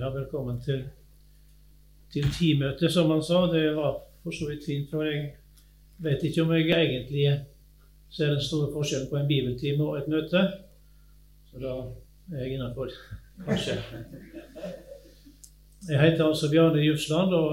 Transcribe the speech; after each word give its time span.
Ja, 0.00 0.08
velkommen 0.08 0.60
til, 0.64 0.84
til 2.12 2.24
timøtet, 2.32 2.92
som 2.92 3.10
han 3.10 3.20
sa. 3.22 3.40
Det 3.52 3.76
var 3.76 3.98
for 4.22 4.32
så 4.32 4.46
vidt 4.48 4.64
fint, 4.64 4.90
for 4.90 5.04
jeg 5.04 5.34
vet 6.00 6.22
ikke 6.24 6.42
om 6.42 6.52
jeg 6.54 6.70
egentlig 6.72 7.24
ser 8.08 8.30
den 8.30 8.40
store 8.40 8.70
forskjellen 8.72 9.10
på 9.10 9.18
en 9.18 9.26
bibeltime 9.28 9.84
og 9.84 9.98
et 9.98 10.06
møte. 10.08 10.40
Så 11.50 11.60
da 11.60 11.72
er 12.32 12.46
jeg 12.46 12.54
innafor, 12.54 12.94
kanskje. 13.44 13.74
Jeg 15.88 16.00
heter 16.00 16.24
altså 16.24 16.48
Bjarne 16.50 16.80
Jufsland 16.80 17.34
og 17.36 17.50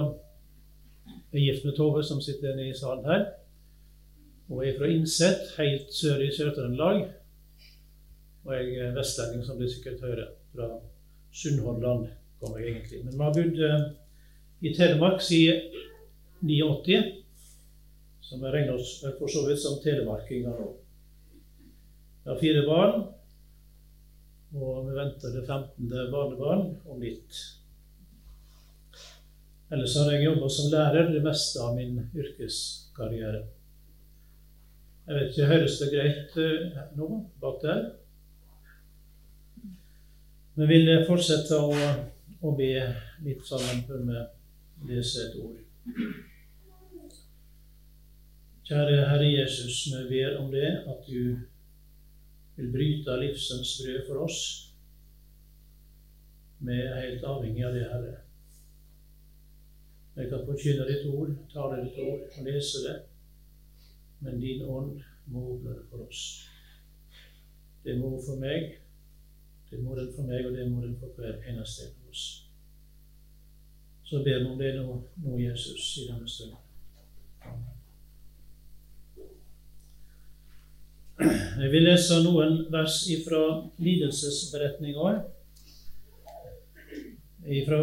er 1.33 1.39
gift 1.39 1.65
med 1.65 1.75
Tove, 1.75 2.03
som 2.03 2.21
sitter 2.23 2.53
inne 2.53 2.69
i 2.69 2.77
salen 2.79 3.09
her. 3.11 3.25
Og 4.49 4.61
jeg 4.63 4.75
er 4.75 4.77
fra 4.77 4.93
Innset, 4.93 5.51
helt 5.57 5.91
sør 5.99 6.23
i 6.23 6.31
Sør-Trøndelag. 6.37 7.03
Og 8.45 8.55
jeg 8.55 8.79
er 8.85 8.95
vestlending, 8.95 9.43
som 9.43 9.59
du 9.59 9.67
sikkert 9.67 9.99
hører. 10.07 10.31
Fra 10.55 10.71
Sunnhordland 11.33 12.07
kommer 12.39 12.61
jeg 12.61 12.73
egentlig. 12.75 13.03
Men 13.05 13.13
vi 13.13 13.23
har 13.23 13.35
bodd 13.37 13.61
eh, 13.67 13.85
i 14.61 14.73
Telemark 14.75 15.21
siden 15.21 15.61
89, 16.41 16.97
så 18.21 18.39
vi 18.41 18.51
regner 18.53 18.75
oss 18.75 18.97
for 19.19 19.31
så 19.31 19.45
vidt 19.47 19.61
som 19.61 19.79
telemarkinger 19.83 20.57
nå. 20.57 20.71
Vi 22.23 22.31
har 22.31 22.41
fire 22.41 22.63
barn, 22.67 23.05
og 24.57 24.89
vi 24.89 24.97
venter 24.97 25.35
det 25.35 25.45
15. 25.45 25.93
barnebarn 26.11 26.65
om 26.89 26.99
litt. 27.01 27.43
Ellers 29.71 29.95
har 29.99 30.11
jeg 30.13 30.23
jobba 30.23 30.49
som 30.51 30.71
lærer 30.71 31.09
det 31.11 31.21
meste 31.23 31.63
av 31.63 31.75
min 31.75 31.97
yrkeskarriere. 32.15 33.45
Jeg 35.07 35.15
vet 35.15 35.31
ikke, 35.31 35.47
Høres 35.47 35.79
det 35.79 35.89
greit 35.93 36.37
eh, 36.43 36.77
nå 36.99 37.07
bak 37.41 37.61
der? 37.63 37.83
Vi 40.57 40.67
vil 40.67 40.89
fortsette 41.07 41.59
å, 41.63 41.71
å 42.41 42.53
be 42.57 42.71
litt 43.25 43.45
sammen 43.45 43.83
vi 43.87 44.91
leser 44.91 45.29
et 45.29 45.37
ord. 45.41 45.57
Kjære 48.67 48.97
Herre 49.09 49.27
Jesus, 49.31 49.87
vi 49.93 50.03
ber 50.11 50.37
om 50.41 50.51
det 50.51 50.69
at 50.83 51.07
du 51.07 51.39
vil 52.57 52.71
bryte 52.73 53.19
livsens 53.21 53.77
brød 53.81 53.99
for 54.09 54.23
oss. 54.27 54.39
Vi 56.59 56.73
er 56.73 56.97
helt 56.99 57.25
avhengig 57.25 57.65
av 57.65 57.77
det, 57.77 57.85
Herre. 57.91 58.15
Jeg 60.17 60.31
kan 60.31 60.45
forkynne 60.45 60.87
ditt 60.89 61.05
ord, 61.13 61.35
tale 61.53 61.83
ditt 61.85 61.99
ord 62.01 62.25
og 62.25 62.47
lese 62.49 62.81
det, 62.87 62.97
men 64.25 64.41
din 64.41 64.65
ånd 64.65 64.97
må 65.29 65.43
åpne 65.53 65.77
det 65.77 65.85
for 65.91 66.07
oss. 66.07 66.23
Det 67.85 67.95
må 68.01 68.15
for 68.25 68.41
meg 68.41 68.79
det 69.69 69.83
må 69.83 69.95
den 69.95 70.13
for 70.15 70.23
meg, 70.23 70.45
og 70.47 70.53
det 70.55 70.69
må 70.71 70.81
den 70.81 70.95
for 70.99 71.11
hver 71.17 71.41
eneste 71.51 71.89
av 71.89 71.96
oss. 72.09 72.43
Så 74.03 74.23
ber 74.23 74.39
vi 74.39 74.45
om 74.45 74.57
det 74.57 74.75
nå, 74.75 75.01
nå, 75.23 75.39
Jesus, 75.39 75.97
i 75.97 76.07
denne 76.07 76.29
stund. 76.29 76.55
Jeg 81.57 81.71
vil 81.73 81.87
lese 81.87 82.19
noen 82.21 82.59
vers 82.71 82.99
fra 83.25 83.41
lidelsesberetninga 83.81 85.15
fra 87.65 87.79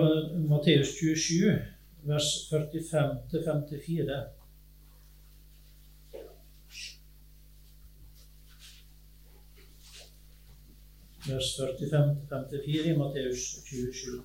Matteus 0.48 0.94
27, 1.00 1.58
vers 2.06 2.30
45 2.50 3.16
54. 3.32 4.22
vers 11.28 11.60
45-54 11.60 12.86
i 12.90 12.96
Matteus 12.96 13.64
27. 13.64 14.22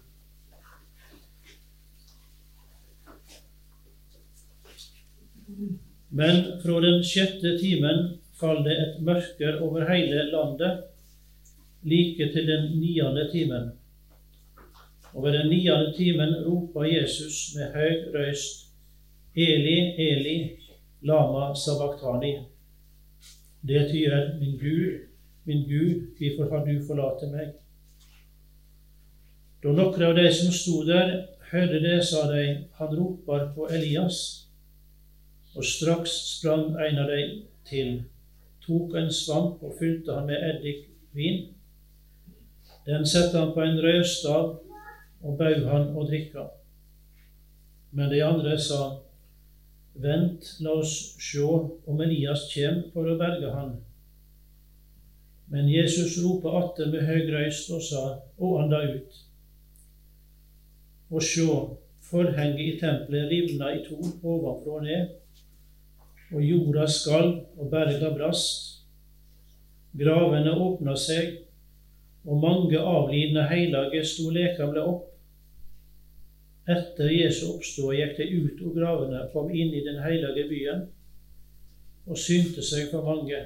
Men 6.09 6.61
fra 6.63 6.79
den 6.81 7.03
sjette 7.03 7.57
timen 7.59 8.05
falt 8.39 8.65
det 8.67 8.77
et 8.83 9.01
mørker 9.05 9.59
over 9.63 9.85
hele 9.89 10.23
landet, 10.31 10.85
like 11.83 12.31
til 12.33 12.47
den 12.47 12.71
niende 12.79 13.27
timen. 13.31 13.71
Og 15.13 15.23
ved 15.23 15.37
den 15.37 15.49
niende 15.49 15.93
timen 15.97 16.35
ropa 16.45 16.87
Jesus 16.87 17.55
med 17.55 17.75
høy 17.75 18.09
røyst, 18.15 18.65
Eli, 19.35 19.77
Eli, 20.01 20.37
lama 21.01 21.53
sabachthani. 21.55 22.33
Det 23.61 23.87
tyder 23.91 24.39
min 24.39 24.57
Gud, 24.57 25.08
Min 25.49 25.63
Gud, 25.65 26.01
hvorfor 26.17 26.57
har 26.57 26.65
du 26.65 26.75
forlatt 26.85 27.23
meg? 27.31 27.55
Da 29.63 29.71
noen 29.73 30.03
av 30.05 30.11
de 30.13 30.27
som 30.29 30.51
sto 30.53 30.83
der, 30.85 31.15
hørte 31.49 31.79
det, 31.81 31.95
sa 32.05 32.27
de, 32.29 32.43
han 32.77 32.93
roper 32.93 33.47
på 33.55 33.65
Elias. 33.73 34.19
Og 35.55 35.65
straks 35.65 36.13
sprang 36.35 36.77
en 36.77 37.01
av 37.01 37.09
dem 37.09 37.33
til, 37.65 37.89
tok 38.67 38.93
en 39.01 39.09
svamp 39.09 39.65
og 39.65 39.73
fylte 39.81 40.19
han 40.19 40.29
med 40.29 40.45
eddikvin. 40.51 41.41
Den 42.85 43.09
satte 43.09 43.41
han 43.41 43.55
på 43.57 43.65
en 43.65 43.81
rødstav 43.81 44.53
og 44.53 45.37
bød 45.41 45.65
han 45.73 45.91
å 45.97 46.05
drikke. 46.13 46.45
Men 47.89 48.13
de 48.13 48.21
andre 48.21 48.53
sa, 48.61 48.83
Vent, 49.99 50.45
la 50.61 50.77
oss 50.85 50.93
sjå 51.17 51.49
om 51.89 52.05
Elias 52.05 52.45
kjem 52.53 52.83
for 52.93 53.09
å 53.09 53.17
berge 53.17 53.49
han. 53.57 53.79
Men 55.49 55.69
Jesus 55.69 56.17
ropa 56.23 56.51
atter 56.61 56.91
med 56.93 57.07
høg 57.09 57.29
røyst 57.33 57.71
og 57.73 57.81
sa, 57.81 58.03
og 58.37 58.63
anda 58.63 58.83
ut. 58.85 59.21
Og 61.09 61.25
sjå, 61.25 61.55
forhenget 62.05 62.65
i 62.65 62.75
tempelet 62.81 63.31
rivna 63.31 63.71
i 63.73 63.81
to 63.87 63.97
ovenfra 63.97 64.77
og 64.77 64.85
ned, 64.85 65.15
og 66.29 66.45
jorda 66.45 66.85
skalv 66.85 67.33
og 67.57 67.71
berga 67.71 68.13
brast. 68.13 68.83
Gravene 69.97 70.53
åpna 70.53 70.93
seg, 70.99 71.39
og 72.29 72.41
mange 72.43 72.77
avlidne 72.77 73.47
heilage 73.49 74.03
sto 74.05 74.29
lekamle 74.29 74.85
opp. 74.85 75.05
Etter 76.69 77.09
Jesu 77.09 77.47
oppstod 77.55 77.95
gikk 77.97 78.19
de 78.19 78.27
ut 78.37 78.59
av 78.67 78.75
gravene, 78.75 79.25
kom 79.33 79.49
inn 79.49 79.73
i 79.73 79.81
den 79.85 79.97
heilage 80.03 80.45
byen 80.51 80.85
og 82.09 82.17
synte 82.17 82.61
seg 82.65 82.91
for 82.93 83.05
mange. 83.05 83.39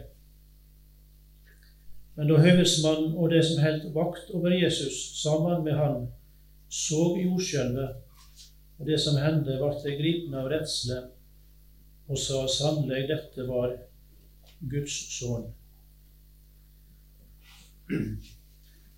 Men 2.16 2.30
da 2.30 2.38
høvedsmannen 2.44 3.16
og 3.18 3.32
det 3.34 3.42
som 3.46 3.62
holdt 3.64 3.90
vakt 3.96 4.30
over 4.38 4.54
Jesus 4.54 5.00
sammen 5.22 5.64
med 5.66 5.78
han, 5.80 6.08
så 6.70 7.16
jordskjelvet 7.18 8.00
og 8.80 8.88
det 8.90 9.00
som 9.02 9.18
hendte, 9.22 9.58
ble 9.58 9.74
de 9.84 9.96
gripne 9.98 10.40
av 10.42 10.50
redsle 10.52 11.00
og 12.10 12.20
sa 12.20 12.44
sannelig 12.52 13.06
dette 13.10 13.46
var 13.48 13.76
Guds 14.70 14.96
sønn. 15.16 15.46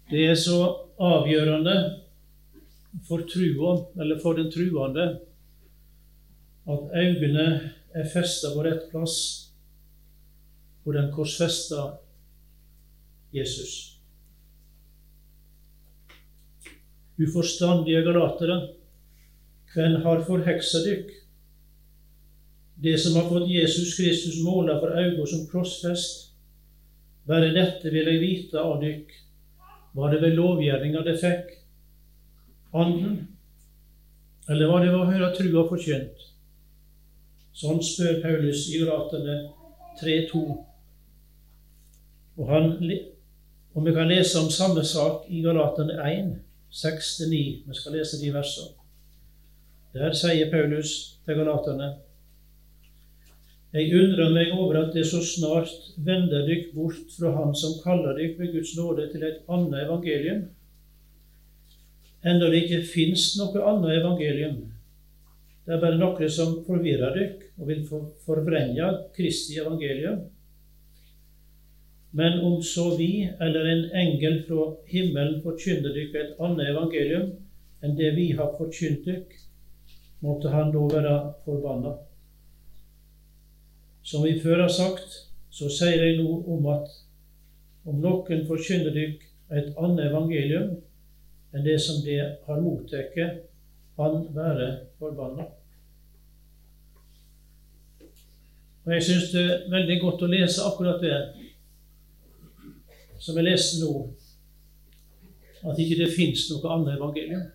Det 0.09 0.23
er 0.29 0.37
så 0.37 0.59
avgjørende 1.01 1.75
for 3.05 3.25
trua, 3.29 3.75
eller 3.99 4.19
for 4.23 4.37
den 4.37 4.51
truende, 4.53 5.05
at 6.65 6.95
øynene 6.95 7.47
er 7.93 8.09
festa 8.09 8.53
på 8.55 8.63
rett 8.65 8.87
plass, 8.91 9.17
på 10.83 10.93
den 10.95 11.11
korsfesta 11.13 11.91
Jesus. 13.35 13.73
Uforstandige 17.19 18.03
galatere, 18.03 18.57
hvem 19.73 20.01
har 20.03 20.23
forheksa 20.27 20.83
dykk? 20.85 21.11
Det 22.83 22.97
som 22.99 23.15
har 23.15 23.29
fått 23.29 23.49
Jesus 23.49 23.95
Kristus 23.97 24.41
måla 24.43 24.79
for 24.79 24.95
auga 24.99 25.25
som 25.31 25.45
krossfest, 25.51 26.31
bare 27.27 27.53
dette 27.55 27.91
vil 27.91 28.11
jeg 28.11 28.21
vite 28.21 28.59
av 28.61 28.81
dykk. 28.83 29.13
Var 29.95 30.11
det 30.11 30.21
ved 30.21 30.35
lovgjerninga 30.35 31.03
det 31.07 31.15
fikk 31.21 31.53
anden, 32.75 33.15
eller 34.49 34.67
var 34.67 34.83
det 34.83 34.91
ved 34.91 34.99
å 34.99 35.09
høre 35.09 35.31
trua 35.37 35.63
forkynt? 35.69 36.25
Sånn 37.55 37.79
spør 37.79 38.19
Paulus 38.23 38.65
i 38.67 38.81
Galatene 38.81 39.37
3.2. 40.01 40.41
Og 42.35 42.49
han 42.51 42.73
og 43.75 43.85
vi 43.85 43.93
kan 43.93 44.07
lese 44.07 44.39
om 44.39 44.49
samme 44.49 44.83
sak 44.87 45.27
i 45.27 45.41
Galaterne 45.43 45.99
1, 45.99 46.33
6-9. 46.71 47.43
Vi 47.67 47.75
skal 47.75 47.97
lese 47.97 48.21
de 48.21 48.31
versene. 48.33 48.71
Der 49.95 50.11
sier 50.11 50.49
Paulus 50.51 51.19
til 51.23 51.37
galaterne 51.39 51.93
Jeg 53.75 53.91
undrer 53.95 54.33
meg 54.35 54.51
over 54.55 54.79
at 54.81 54.93
det 54.95 55.05
så 55.07 55.21
snart 55.23 55.71
vender 56.03 56.43
dykk 56.47 56.73
bort 56.75 57.15
fra 57.15 57.31
Han 57.37 57.55
som 57.55 57.77
kaller 57.83 58.15
dykk 58.19 58.39
ved 58.39 58.53
Guds 58.57 58.73
nåde 58.75 59.07
til 59.11 59.23
et 59.23 59.41
annet 59.51 59.81
evangelium, 59.85 60.41
enda 62.23 62.51
det 62.51 62.61
ikke 62.63 62.81
fins 62.91 63.25
noe 63.39 63.63
annet 63.71 64.01
evangelium. 64.01 64.61
Det 65.65 65.75
er 65.75 65.81
bare 65.83 65.99
noe 65.99 66.29
som 66.31 66.57
forvirrer 66.67 67.15
dykk 67.15 67.43
og 67.59 67.71
vil 67.71 67.83
forvrenge 68.27 68.91
Kristi 69.15 69.59
evangelium. 69.59 70.23
Men 72.15 72.39
om 72.39 72.61
så 72.63 72.95
vi 72.97 73.29
eller 73.39 73.65
en 73.65 73.91
engel 73.91 74.37
fra 74.47 74.69
himmelen 74.87 75.41
forkynner 75.43 75.91
dere 75.91 76.21
et 76.21 76.37
annet 76.39 76.69
evangelium 76.71 77.33
enn 77.83 77.97
det 77.97 78.13
vi 78.15 78.29
har 78.37 78.53
forkynt 78.55 79.03
dykk, 79.03 79.33
måtte 80.23 80.53
han 80.53 80.71
da 80.71 80.85
være 80.93 81.15
forbanna. 81.43 81.91
Som 83.99 84.23
vi 84.23 84.39
før 84.39 84.63
har 84.63 84.71
sagt, 84.71 85.19
så 85.51 85.67
sier 85.67 86.05
jeg 86.05 86.21
nå 86.21 86.39
om 86.55 86.71
at 86.71 86.87
om 87.83 87.99
noen 87.99 88.47
forkynner 88.47 88.95
dykk 88.95 89.27
et 89.51 89.75
annet 89.75 90.07
evangelium 90.07 90.71
enn 91.51 91.67
det 91.67 91.75
som 91.83 91.99
de 92.07 92.15
har 92.47 92.63
mottatt, 92.63 93.43
han 93.99 94.21
være 94.35 94.71
forbanna. 94.99 95.51
Og 98.85 98.93
Jeg 98.93 99.03
syns 99.03 99.31
det 99.33 99.43
er 99.49 99.67
veldig 99.71 99.99
godt 99.99 100.23
å 100.23 100.31
lese 100.31 100.63
akkurat 100.63 101.03
det 101.03 101.19
som 103.25 103.37
jeg 103.39 103.47
leste 103.47 103.81
nå, 103.81 103.91
at 105.65 105.79
ikke 105.81 105.97
det 106.03 106.11
fins 106.13 106.43
noe 106.51 106.73
annet 106.75 106.97
evangelium. 106.99 107.45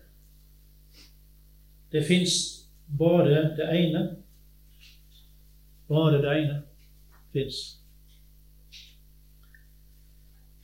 Det 1.91 2.03
fins 2.07 2.33
bare 2.99 3.45
det 3.55 3.69
ene. 3.71 4.01
Bare 5.87 6.19
det 6.23 6.35
ene 6.41 6.57
fins. 7.31 7.61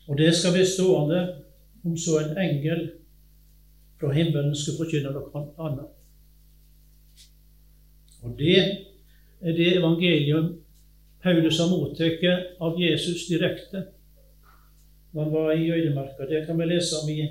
Og 0.08 0.20
det 0.20 0.34
skal 0.36 0.56
bli 0.56 0.68
stående 0.68 1.22
om 1.88 1.96
så 2.00 2.20
en 2.20 2.38
engel 2.44 2.88
fra 4.00 4.12
himmelen 4.16 4.56
skulle 4.56 4.84
forkynne 4.84 5.16
noe 5.16 5.48
annet. 5.64 5.92
Og 8.28 8.36
det 8.40 8.60
er 8.60 9.56
det 9.56 9.76
evangelium 9.78 10.56
Paulus 11.24 11.60
har 11.60 11.72
mottatt 11.72 12.24
av 12.60 12.76
Jesus 12.80 13.28
direkte 13.32 13.88
han 15.14 15.32
var 15.34 15.52
i 15.52 15.72
øydemarka. 15.72 16.26
Det 16.30 16.46
kan 16.46 16.60
vi 16.60 16.66
lese 16.66 16.96
om 17.04 17.10
i 17.10 17.30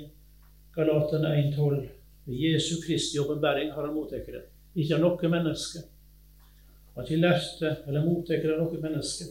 Galaterne 0.75 1.35
1,12. 1.35 1.87
Ved 2.25 2.35
Jesu 2.35 2.75
Kristi 2.87 3.19
åpenbaring 3.19 3.71
har 3.71 3.85
han 3.85 4.07
det. 4.11 4.41
Ikke 4.75 4.95
av 4.95 5.01
noe 5.01 5.29
menneske. 5.29 5.79
Har 6.95 7.03
ikke 7.03 7.21
lærte 7.21 7.75
eller 7.87 8.05
mottatt 8.05 8.43
det 8.43 8.53
av 8.53 8.59
noe 8.63 8.81
menneske. 8.81 9.25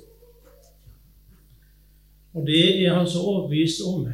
Og 2.34 2.46
det 2.46 2.86
er 2.86 2.94
han 2.94 3.06
så 3.08 3.20
overbevist 3.20 3.82
om 3.86 4.08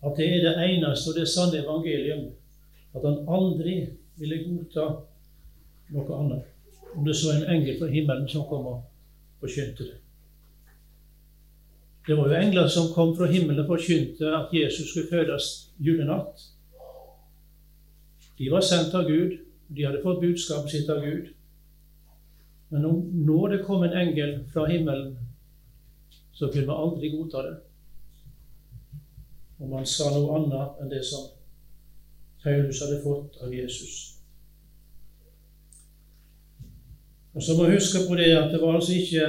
at 0.00 0.16
det 0.16 0.28
er 0.34 0.44
det 0.44 0.68
eneste 0.70 1.10
og 1.10 1.16
det 1.18 1.28
sanne 1.28 1.58
evangelium, 1.62 2.28
at 2.94 3.02
han 3.04 3.24
aldri 3.28 3.74
ville 4.16 4.42
godta 4.44 4.86
noe 5.94 6.20
annet. 6.20 6.46
Om 6.94 7.04
det 7.06 7.16
så 7.16 7.34
en 7.34 7.48
engel 7.54 7.78
fra 7.78 7.90
himmelen 7.90 8.28
som 8.28 8.46
kom 8.48 8.66
og 8.66 8.82
forkynte 9.40 9.84
det. 9.84 9.98
Det 12.06 12.16
var 12.16 12.28
jo 12.28 12.34
engler 12.34 12.68
som 12.68 12.92
kom 12.94 13.12
fra 13.16 13.26
himmelen 13.26 13.60
og 13.60 13.68
forkynte 13.74 14.32
at 14.36 14.54
Jesus 14.54 14.88
skulle 14.90 15.10
fødes 15.10 15.70
julenatt. 15.78 16.46
De 18.38 18.50
var 18.50 18.64
sendt 18.64 18.94
av 18.94 19.04
Gud. 19.08 19.36
De 19.68 19.84
hadde 19.84 20.02
fått 20.02 20.22
budskapet 20.22 20.72
sitt 20.72 20.88
av 20.90 21.04
Gud. 21.04 21.28
Men 22.70 22.86
når 23.26 23.48
det 23.48 23.64
kom 23.66 23.82
en 23.82 23.96
engel 23.96 24.38
fra 24.52 24.64
himmelen, 24.70 25.18
så 26.32 26.48
kunne 26.48 26.66
vi 26.66 26.78
aldri 26.84 27.10
godta 27.12 27.42
det. 27.44 27.56
Om 29.60 29.72
han 29.76 29.86
sa 29.86 30.08
noe 30.14 30.38
annet 30.38 30.80
enn 30.80 30.92
det 30.92 31.02
som 31.04 31.26
Paulus 32.40 32.80
hadde 32.80 33.02
fått 33.04 33.36
av 33.44 33.52
Jesus. 33.54 33.98
Og 37.34 37.42
så 37.42 37.56
må 37.56 37.68
vi 37.68 37.76
huske 37.76 38.06
på 38.08 38.16
det 38.18 38.30
at 38.38 38.48
det 38.54 38.62
var 38.62 38.78
altså 38.78 38.96
ikke 38.96 39.26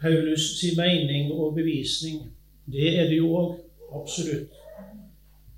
Paulus 0.00 0.40
sin 0.60 0.76
mening 0.76 1.32
og 1.32 1.54
bevisning. 1.54 2.32
Det 2.72 2.98
er 2.98 3.08
det 3.08 3.18
jo 3.18 3.34
òg, 3.36 3.56
absolutt. 3.92 4.56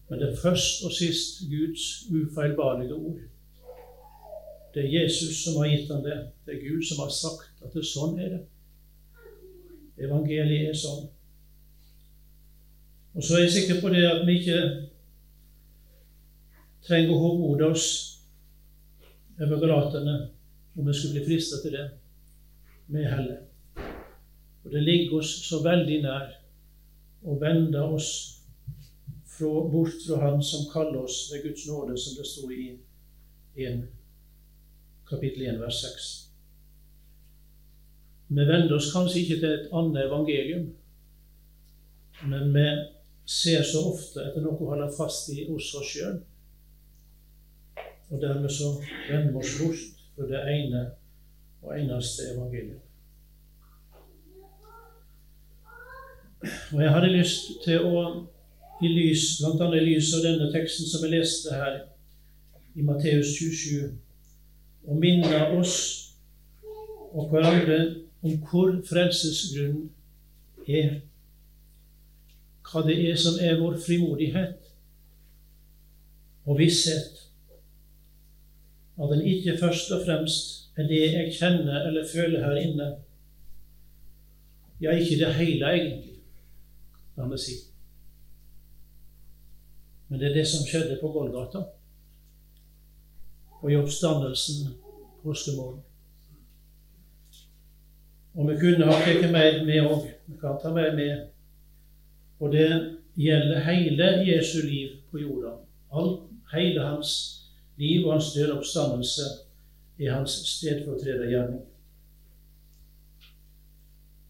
Men 0.09 0.21
det 0.21 0.29
er 0.29 0.41
først 0.43 0.85
og 0.85 0.93
sist 0.93 1.45
Guds 1.51 2.05
ufeilbarlige 2.11 2.95
ord. 2.95 3.21
Det 4.75 4.85
er 4.85 5.03
Jesus 5.03 5.45
som 5.45 5.57
har 5.61 5.69
gitt 5.69 5.91
ham 5.91 6.03
det. 6.03 6.19
Det 6.47 6.55
er 6.55 6.69
Gud 6.69 6.83
som 6.89 7.03
har 7.05 7.13
sagt 7.13 7.65
at 7.65 7.75
det 7.75 7.85
sånn 7.87 8.19
er 8.21 8.35
det. 8.35 8.41
Evangeliet 10.03 10.73
er 10.73 10.79
sånn. 10.79 11.07
Og 13.15 13.25
så 13.25 13.37
er 13.37 13.45
jeg 13.45 13.55
sikker 13.57 13.81
på 13.81 13.93
det 13.93 14.05
at 14.09 14.25
vi 14.27 14.39
ikke 14.41 14.61
trenger 16.89 17.13
å 17.13 17.21
hovmode 17.23 17.69
oss 17.75 17.89
over 19.41 19.61
Galaterne 19.61 20.19
om 20.77 20.87
vi 20.89 20.95
skulle 20.97 21.21
bli 21.21 21.27
fristet 21.29 21.65
til 21.65 21.77
det. 21.77 21.89
Vi 22.89 23.05
heller. 23.05 23.52
Og 24.65 24.71
det 24.71 24.83
ligger 24.83 25.19
oss 25.19 25.33
så 25.47 25.63
veldig 25.65 25.99
nær 26.05 26.37
å 27.23 27.37
vende 27.41 27.83
oss 27.83 28.11
fra, 29.27 29.51
bort 29.73 30.03
fra 30.07 30.21
Han 30.23 30.43
som 30.43 30.69
kaller 30.73 31.03
oss 31.03 31.29
ved 31.33 31.47
Guds 31.47 31.67
nåde, 31.69 31.97
som 31.99 32.19
det 32.19 32.27
står 32.27 32.53
i 32.55 32.67
1, 33.57 33.83
kapittel 35.09 35.49
1, 35.51 35.61
vers 35.61 35.81
6. 35.83 36.11
Vi 38.33 38.45
vender 38.49 38.77
oss 38.77 38.93
kanskje 38.95 39.21
ikke 39.21 39.41
til 39.43 39.51
et 39.51 39.73
annet 39.77 40.07
evangelium, 40.07 40.69
men 42.31 42.55
vi 42.55 42.67
ser 43.29 43.65
så 43.67 43.83
ofte 43.91 44.23
etter 44.23 44.45
noe 44.45 44.57
å 44.57 44.71
holde 44.71 44.89
fast 44.97 45.29
i 45.35 45.45
hos 45.49 45.73
oss 45.79 45.91
sjøl. 45.91 46.23
Og 48.13 48.21
dermed 48.23 48.53
så 48.53 48.71
vender 49.09 49.33
vi 49.33 49.43
oss 49.43 49.59
bort 49.61 50.01
fra 50.15 50.31
det 50.31 50.41
ene 50.55 50.87
og 51.63 51.77
eneste 51.77 52.31
evangeliet. 52.33 52.82
Og 56.43 56.83
jeg 56.83 56.91
hadde 56.91 57.11
lyst 57.13 57.51
til 57.65 57.85
å, 57.87 58.03
i 58.83 58.91
lys, 58.91 59.39
bl.a. 59.39 59.69
i 59.79 59.83
lys 59.85 60.11
av 60.19 60.25
denne 60.27 60.49
teksten 60.51 60.89
som 60.91 61.05
jeg 61.07 61.15
leste 61.15 61.55
her 61.55 61.77
i 62.75 62.83
Matteus 62.87 63.37
27, 63.37 63.93
å 64.91 64.97
minne 64.99 65.43
oss 65.55 65.77
og 67.13 67.31
hverandre 67.31 67.79
om 68.25 68.39
hvor 68.49 68.75
frelsesgrunnen 68.89 69.91
er. 70.67 71.03
Hva 72.67 72.83
det 72.87 72.97
er 73.07 73.19
som 73.21 73.39
er 73.39 73.61
vår 73.61 73.77
frimodighet 73.85 74.71
og 76.49 76.59
visshet. 76.59 77.21
At 78.99 79.13
den 79.13 79.23
ikke 79.29 79.59
først 79.61 79.93
og 79.95 80.07
fremst 80.09 80.73
er 80.79 80.89
det 80.89 81.03
jeg 81.05 81.35
kjenner 81.37 81.87
eller 81.87 82.09
føler 82.09 82.43
her 82.49 82.59
inne. 82.65 82.89
Ja, 84.83 84.97
ikke 84.97 85.21
det 85.21 85.35
hele, 85.37 85.69
egentlig 85.71 86.12
la 87.17 87.27
meg 87.29 87.41
si. 87.41 87.59
Men 90.09 90.21
det 90.21 90.29
er 90.29 90.35
det 90.35 90.49
som 90.49 90.67
skjedde 90.69 90.99
på 91.01 91.09
Golgata 91.13 91.63
og 93.63 93.71
i 93.71 93.77
oppstandelsen 93.79 94.75
påskemorgen. 95.23 95.81
Og 98.35 98.49
vi 98.49 98.57
kunne 98.61 98.89
ha 98.89 98.99
tatt 99.05 99.25
mer 99.33 99.61
med 99.65 99.87
òg. 99.87 100.09
Vi 100.27 100.37
kan 100.41 100.59
ta 100.63 100.73
mer 100.73 100.93
med. 100.97 101.27
Og 102.41 102.53
det 102.53 102.69
gjelder 103.17 103.65
hele 103.65 104.11
Jesu 104.27 104.67
liv 104.67 104.97
på 105.11 105.21
jorda. 105.21 105.57
Alt, 105.93 106.29
hele 106.53 106.85
hans 106.85 107.11
liv 107.77 108.07
og 108.07 108.13
hans 108.13 108.33
døde 108.35 108.57
oppstandelse 108.59 109.29
er 110.01 110.13
hans 110.13 110.31
stedfortredergjerning. 110.31 111.61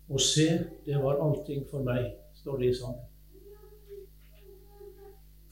Og 0.08 0.20
se, 0.20 0.48
det 0.86 0.98
var 1.02 1.22
allting 1.24 1.64
for 1.70 1.82
meg 1.86 2.10
står 2.42 2.58
det 2.58 2.68
i 2.68 2.74
sangen. 2.74 3.08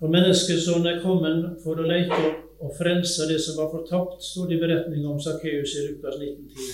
For 0.00 0.10
menneskesonen 0.10 0.86
er 0.90 1.02
kommet 1.02 1.60
for 1.62 1.78
å 1.78 1.86
leite 1.86 2.16
opp 2.18 2.46
og 2.60 2.76
frelse 2.76 3.24
det 3.28 3.38
som 3.40 3.56
var 3.56 3.70
fortapt, 3.72 4.22
står 4.24 4.48
det 4.48 4.56
i 4.56 4.60
beretninga 4.60 5.08
om 5.08 5.20
Sakkeus 5.20 5.74
i 5.76 5.86
Lukas 5.86 6.16
1910. 6.20 6.72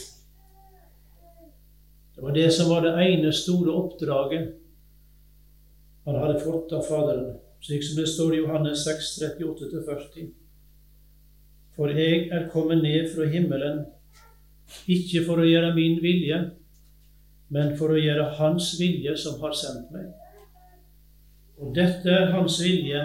Det 2.16 2.24
var 2.24 2.34
det 2.34 2.46
som 2.54 2.70
var 2.72 2.82
det 2.86 2.94
ene 3.04 3.32
store 3.34 3.74
oppdraget 3.76 4.54
han 6.06 6.18
hadde 6.22 6.40
fått 6.40 6.72
av 6.72 6.84
Faderen, 6.86 7.36
slik 7.60 7.82
som 7.84 7.98
det 8.00 8.06
står 8.08 8.34
i 8.34 8.40
Johannes 8.40 8.84
6, 8.86 9.12
38-40. 9.38 10.28
For 11.76 11.92
jeg 11.92 12.28
er 12.32 12.48
kommet 12.52 12.82
ned 12.82 13.10
fra 13.12 13.26
himmelen, 13.30 13.84
ikke 14.86 15.24
for 15.26 15.42
å 15.42 15.48
gjøre 15.48 15.74
min 15.74 15.98
vilje, 16.02 16.38
men 17.48 17.74
for 17.78 17.94
å 17.94 18.00
gjøre 18.00 18.32
Hans 18.38 18.72
vilje 18.80 19.14
som 19.20 19.40
har 19.42 19.54
sendt 19.54 19.90
meg. 19.94 20.08
Og 21.62 21.72
dette 21.76 22.10
er 22.12 22.32
Hans 22.34 22.58
vilje 22.62 23.02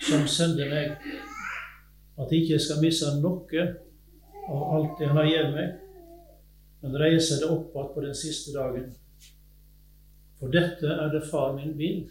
som 0.00 0.26
sender 0.28 0.70
meg, 0.70 0.96
at 2.20 2.32
jeg 2.32 2.44
ikke 2.44 2.60
skal 2.62 2.82
miste 2.84 3.12
noe 3.20 3.66
av 4.50 4.62
alt 4.76 4.98
det 4.98 5.08
Han 5.08 5.20
har 5.20 5.30
gitt 5.30 5.54
meg, 5.54 5.76
men 6.80 6.96
reise 7.00 7.40
det 7.40 7.48
opp 7.48 7.74
igjen 7.74 7.92
på 7.94 8.04
den 8.04 8.16
siste 8.16 8.54
dagen. 8.56 8.90
For 10.40 10.52
dette 10.52 10.88
er 10.88 11.12
det 11.12 11.26
Far 11.28 11.52
min 11.56 11.76
vil, 11.78 12.04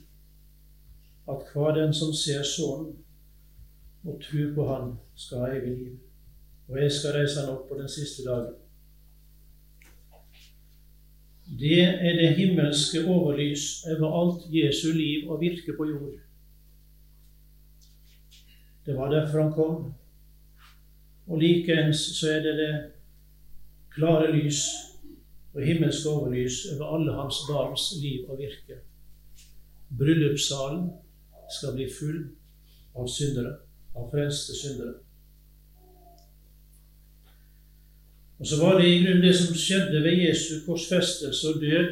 at 1.30 1.46
hver 1.54 1.74
den 1.78 1.94
som 1.94 2.14
ser 2.14 2.44
Sønnen 2.46 2.98
og 4.06 4.22
tror 4.24 4.54
på 4.56 4.66
Han, 4.70 4.92
skal 5.16 5.44
ha 5.44 5.48
evig 5.54 5.78
liv. 5.78 5.96
Og 6.70 6.78
jeg 6.82 6.92
skal 6.92 7.18
reise 7.18 7.42
Han 7.42 7.56
opp 7.56 7.66
på 7.70 7.78
den 7.80 7.90
siste 7.90 8.26
dagen. 8.28 8.54
Det 11.58 11.82
er 11.82 12.14
det 12.14 12.36
himmelske 12.38 13.06
overlys 13.10 13.86
over 13.90 14.10
alt 14.22 14.44
Jesu 14.54 14.92
liv 14.94 15.30
og 15.30 15.42
virke 15.42 15.74
på 15.78 15.86
jord. 15.86 16.20
Det 18.86 18.98
var 18.98 19.10
derfor 19.12 19.42
han 19.42 19.54
kom. 19.54 19.94
Og 21.28 21.42
likeens 21.42 21.98
så 21.98 22.32
er 22.36 22.40
det 22.46 22.56
det 22.58 22.74
klare 23.94 24.32
lys 24.34 24.62
og 25.54 25.66
himmelske 25.66 26.10
overlys 26.10 26.66
over 26.76 26.96
alle 26.96 27.14
hans 27.14 27.42
barns 27.50 27.94
liv 28.02 28.30
og 28.30 28.38
virke. 28.38 28.82
Bryllupssalen 29.98 30.90
skal 31.58 31.74
bli 31.76 31.90
full 32.00 32.20
av 32.96 33.08
syndere, 33.10 33.56
av 33.96 34.10
frelste 34.12 34.58
syndere. 34.58 35.00
Og 38.40 38.48
så 38.48 38.60
var 38.64 38.80
det 38.80 38.88
i 38.88 39.02
grunnen 39.04 39.24
det 39.24 39.34
som 39.36 39.56
skjedde 39.56 40.00
ved 40.04 40.22
Jesu 40.24 40.62
korsfestelse 40.66 41.50
og 41.50 41.60
død, 41.62 41.90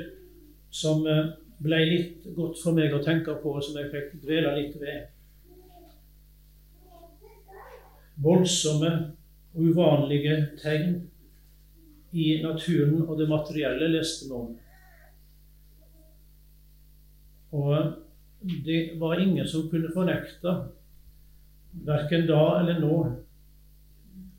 som 0.72 1.04
eh, 1.08 1.34
ble 1.64 1.82
litt 1.90 2.28
godt 2.38 2.62
for 2.62 2.78
meg 2.78 2.94
å 2.96 3.04
tenke 3.04 3.36
på, 3.42 3.58
og 3.58 3.66
som 3.66 3.76
jeg 3.80 3.92
fikk 3.92 4.14
dvele 4.24 4.54
litt 4.56 4.78
ved. 4.80 5.10
Voldsomme 8.24 8.94
og 9.58 9.68
uvanlige 9.74 10.40
tegn 10.62 10.96
i 12.16 12.40
naturen 12.42 13.04
og 13.04 13.18
det 13.20 13.28
materielle 13.30 13.92
leste 13.92 14.30
vi 14.30 14.38
om. 14.38 14.56
Og 17.58 18.54
det 18.66 18.82
var 19.02 19.20
ingen 19.20 19.48
som 19.48 19.68
kunne 19.70 19.92
fornekte, 19.94 20.56
verken 21.88 22.28
da 22.30 22.44
eller 22.62 22.80
nå, 22.80 22.98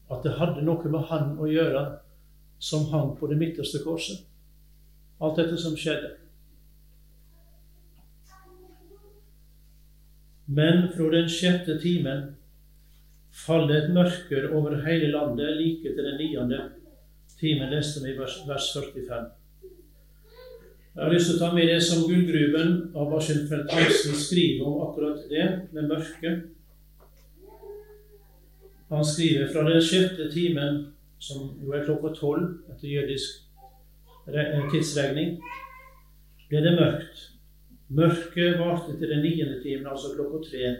at 0.09 0.25
det 0.25 0.37
hadde 0.39 0.65
noe 0.65 0.91
med 0.91 1.05
han 1.11 1.35
å 1.39 1.49
gjøre 1.51 1.85
som 2.59 2.89
hang 2.93 3.15
på 3.19 3.29
det 3.31 3.39
midterste 3.39 3.83
korset. 3.85 4.25
Alt 5.21 5.39
dette 5.39 5.59
som 5.61 5.77
skjedde. 5.77 6.15
Men 10.49 10.87
fra 10.95 11.11
den 11.13 11.29
sjette 11.29 11.77
timen 11.83 12.23
faller 13.45 13.83
et 13.83 13.91
mørker 13.93 14.49
over 14.57 14.79
hele 14.87 15.11
landet 15.13 15.59
like 15.59 15.93
til 15.93 16.07
den 16.07 16.17
niende 16.21 16.61
timen, 17.39 17.69
leste 17.71 18.01
vi 18.05 18.15
i 18.15 18.19
vers, 18.19 18.41
vers 18.49 18.71
45. 18.75 19.27
Jeg 20.99 21.05
har 21.05 21.13
lyst 21.13 21.29
til 21.31 21.37
å 21.37 21.43
ta 21.43 21.51
med 21.55 21.69
det 21.71 21.79
som 21.85 22.07
Gullgruven 22.09 22.73
av 22.99 23.13
Aschenfeldt 23.15 23.71
Hansen 23.71 24.17
skriver 24.19 24.67
om 24.67 24.81
akkurat 24.89 25.21
det 25.31 25.45
med 25.77 25.93
mørket. 25.93 26.49
Han 28.89 29.05
skriver 29.05 29.53
fra 29.53 29.65
den 29.69 29.83
sjette 29.85 30.31
timen, 30.33 30.87
som 31.19 31.51
jo 31.61 31.75
er 31.77 31.85
klokka 31.85 32.15
tolv 32.17 32.73
etter 32.73 32.89
jødisk 32.89 33.43
eh, 34.33 34.63
tidsregning, 34.73 35.35
ble 36.49 36.63
det 36.65 36.77
mørkt. 36.79 37.25
Mørket 37.89 38.59
varte 38.61 38.95
til 38.97 39.11
den 39.11 39.25
niende 39.25 39.59
timen, 39.63 39.87
altså 39.87 40.15
klokka 40.17 40.41
tre. 40.47 40.71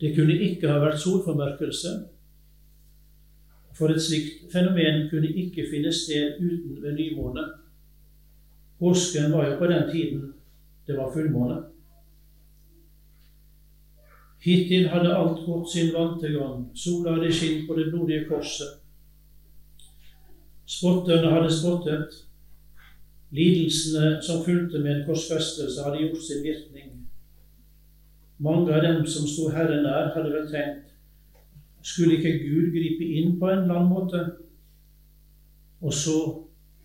Det 0.00 0.14
kunne 0.16 0.38
ikke 0.40 0.68
ha 0.70 0.78
vært 0.80 1.00
solformørkelse, 1.02 1.92
for 3.76 3.92
et 3.92 4.02
slikt 4.02 4.48
fenomen 4.52 5.06
kunne 5.10 5.28
ikke 5.42 5.66
finne 5.70 5.92
sted 5.92 6.40
uten 6.40 6.80
ved 6.82 6.96
nymåne. 6.96 7.44
Påsken 8.80 9.32
var 9.32 9.48
jo 9.48 9.58
på 9.58 9.68
den 9.68 9.90
tiden 9.92 10.32
det 10.86 10.96
var 10.96 11.12
fullmåne. 11.12 11.60
Hittil 14.40 14.88
hadde 14.88 15.14
alt 15.14 15.42
gått 15.46 15.70
sin 15.72 15.92
vante 15.94 16.30
gang. 16.32 16.64
Sola 16.74 17.16
hadde 17.16 17.32
skint 17.32 17.66
på 17.68 17.76
det 17.76 17.90
blodige 17.92 18.24
korset. 18.28 18.78
Spotterne 20.66 21.32
hadde 21.34 21.50
spottet. 21.52 22.22
Lidelsene 23.30 24.16
som 24.22 24.44
fulgte 24.44 24.80
med 24.82 24.94
en 24.96 25.04
korsfestelse, 25.06 25.82
hadde 25.84 26.00
gjort 26.02 26.24
sin 26.24 26.42
virkning. 26.42 26.88
Mange 28.38 28.72
av 28.74 28.82
dem 28.82 29.04
som 29.06 29.28
sto 29.28 29.50
Herren 29.54 29.84
nær, 29.84 30.14
hadde 30.16 30.32
vel 30.32 30.48
tenkt 30.50 30.90
skulle 31.82 32.16
ikke 32.16 32.38
Gud 32.38 32.72
gripe 32.74 33.04
inn 33.04 33.38
på 33.40 33.48
en 33.48 33.64
eller 33.64 33.74
annen 33.74 33.92
måte? 33.92 34.20
Og 35.80 35.94
så, 35.94 36.16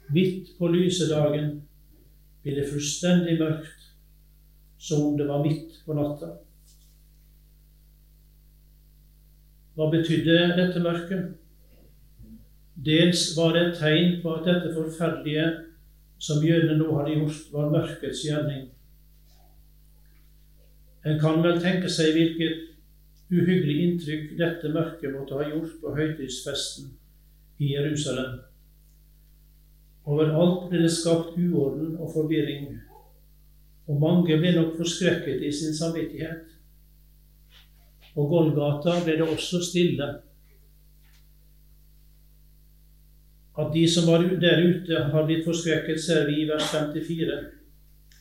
midt 0.09 0.53
på 0.59 0.69
lysedagen, 0.71 1.62
blir 2.43 2.59
det 2.59 2.69
fullstendig 2.69 3.39
mørkt, 3.39 3.89
som 4.79 5.03
om 5.05 5.17
det 5.17 5.27
var 5.27 5.43
midt 5.43 5.81
på 5.85 5.97
natta. 5.97 6.35
Hva 9.75 9.89
betydde 9.91 10.38
dette 10.55 10.79
mørket? 10.84 11.34
Dels 12.86 13.27
var 13.38 13.55
det 13.55 13.63
et 13.65 13.77
tegn 13.79 14.15
på 14.24 14.36
at 14.38 14.48
dette 14.48 14.72
forferdelige 14.75 15.48
som 16.20 16.44
jødene 16.44 16.77
nå 16.79 16.94
hadde 16.96 17.17
gjort, 17.17 17.41
var 17.51 17.74
mørkets 17.74 18.24
gjerning. 18.24 18.70
En 21.05 21.20
kan 21.22 21.44
vel 21.44 21.60
tenke 21.62 21.91
seg 21.91 22.15
hvilket 22.15 22.63
uhyggelig 23.29 23.75
inntrykk 23.84 24.34
dette 24.39 24.72
mørket 24.74 25.13
måtte 25.13 25.38
ha 25.38 25.48
gjort 25.50 25.75
på 25.82 25.94
høytidsfesten 25.98 26.94
i 27.60 27.74
Jerusalem. 27.75 28.39
Overalt 30.05 30.70
ble 30.70 30.84
det 30.86 30.91
skapt 30.94 31.38
uorden 31.38 31.96
og 31.98 32.12
forvirring, 32.13 32.67
og 33.89 34.01
mange 34.01 34.38
ble 34.41 34.53
nok 34.55 34.75
forskrekket 34.79 35.44
i 35.46 35.51
sin 35.53 35.74
samvittighet. 35.77 36.54
På 38.15 38.27
Golgata 38.31 38.95
ble 39.03 39.17
det 39.19 39.27
også 39.27 39.60
stille. 39.63 40.07
At 43.60 43.72
de 43.74 43.84
som 43.88 44.07
var 44.07 44.24
der 44.41 44.63
ute, 44.63 45.03
har 45.12 45.25
blitt 45.25 45.45
forskrekket, 45.48 46.01
ser 46.01 46.27
vi 46.27 46.41
i 46.41 46.48
vers 46.50 46.72
54. 46.72 47.39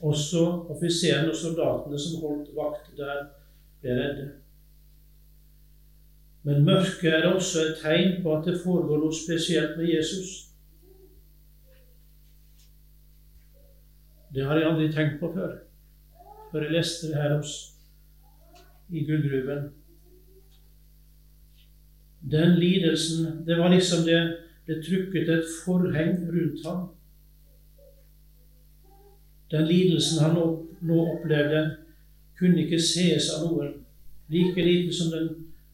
Også 0.02 0.44
offiserene 0.70 1.30
og 1.30 1.38
soldatene 1.38 1.98
som 1.98 2.22
holdt 2.22 2.50
vakt 2.54 2.90
der, 2.98 3.28
ble 3.82 3.98
redde. 3.98 4.30
Men 6.44 6.64
mørket 6.64 7.14
er 7.14 7.30
også 7.30 7.62
et 7.64 7.78
tegn 7.82 8.18
på 8.22 8.34
at 8.36 8.46
det 8.46 8.60
foregår 8.62 9.00
noe 9.00 9.14
spesielt 9.16 9.78
med 9.78 9.88
Jesus. 9.88 10.32
Det 14.34 14.44
har 14.44 14.58
jeg 14.58 14.66
aldri 14.68 14.90
tenkt 14.92 15.20
på 15.22 15.30
før, 15.34 15.54
før 16.50 16.66
jeg 16.66 16.74
leste 16.74 17.08
det 17.10 17.22
her 17.22 17.36
hos, 17.36 17.54
i 18.90 19.06
gullgruven. 19.06 19.70
Den 22.30 22.58
lidelsen 22.58 23.44
Det 23.46 23.58
var 23.58 23.68
liksom 23.68 24.04
det 24.06 24.44
det 24.66 24.80
trykket 24.84 25.28
et 25.28 25.44
forheng 25.64 26.28
rundt 26.28 26.66
ham. 26.66 26.88
Den 29.50 29.66
lidelsen 29.68 30.22
han 30.24 30.36
nå 30.80 31.00
opplevde, 31.14 31.76
kunne 32.38 32.64
ikke 32.64 32.80
ses 32.80 33.28
av 33.36 33.44
noen, 33.46 33.74
like 34.32 34.64
lite 34.64 34.94
som 34.96 35.12
den, 35.12 35.28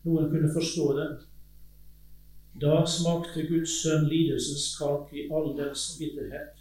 noen 0.05 0.27
kunne 0.33 0.51
forstå 0.53 0.89
den. 0.99 1.13
Da 2.61 2.83
smakte 2.87 3.47
Guds 3.47 3.79
sønn 3.83 4.09
lidelsens 4.11 4.75
kalk 4.77 5.15
i 5.15 5.29
all 5.31 5.55
dens 5.57 5.87
bitterhet. 6.01 6.59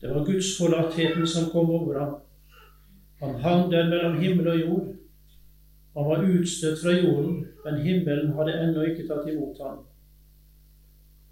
Det 0.00 0.14
var 0.14 0.24
Guds 0.24 0.54
forlattheten 0.58 1.26
som 1.26 1.50
kom 1.50 1.70
over 1.70 1.98
ham. 1.98 2.14
Han 3.18 3.40
hang 3.42 3.70
der 3.72 3.90
mellom 3.90 4.20
himmel 4.22 4.48
og 4.48 4.60
jord, 4.60 4.94
han 5.98 6.06
var 6.06 6.26
utstøtt 6.30 6.78
fra 6.78 6.92
jorden, 6.94 7.38
men 7.64 7.80
himmelen 7.82 8.34
hadde 8.36 8.52
ennå 8.54 8.84
ikke 8.86 9.06
tatt 9.08 9.26
imot 9.26 9.58
ham. 9.58 9.80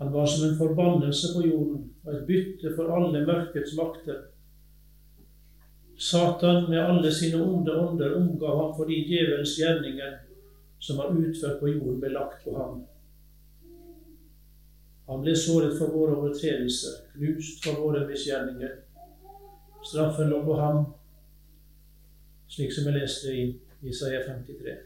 Han 0.01 0.09
var 0.13 0.27
som 0.27 0.49
en 0.49 0.57
forbannelse 0.59 1.29
på 1.35 1.45
jorden 1.47 1.85
og 2.05 2.15
et 2.15 2.25
bytte 2.27 2.73
for 2.75 2.91
alle 2.97 3.23
mørkets 3.27 3.77
makter. 3.79 4.25
Satan 5.99 6.67
med 6.71 6.83
alle 6.83 7.13
sine 7.15 7.39
onde 7.45 7.79
ånder 7.79 8.17
omgav 8.19 8.59
ham 8.63 8.75
fordi 8.77 9.05
djevelens 9.09 9.55
gjerninger 9.59 10.19
som 10.79 10.99
var 10.99 11.15
utført 11.15 11.61
på 11.61 11.69
jorden, 11.69 12.01
ble 12.01 12.11
lagt 12.13 12.43
på 12.45 12.57
ham. 12.59 12.83
Han 15.07 15.23
ble 15.23 15.37
såret 15.39 15.79
for 15.79 15.95
våre 15.95 16.17
overtredelser, 16.19 16.99
knust 17.15 17.63
for 17.65 17.79
våre 17.87 18.03
misgjerninger. 18.11 18.75
Straffen 19.87 20.29
lå 20.35 20.43
på 20.45 20.59
ham, 20.59 20.83
slik 22.51 22.75
som 22.75 22.91
jeg 22.91 22.99
leste 22.99 23.31
i 23.31 23.47
Isaiah 23.89 24.25
53. 24.27 24.77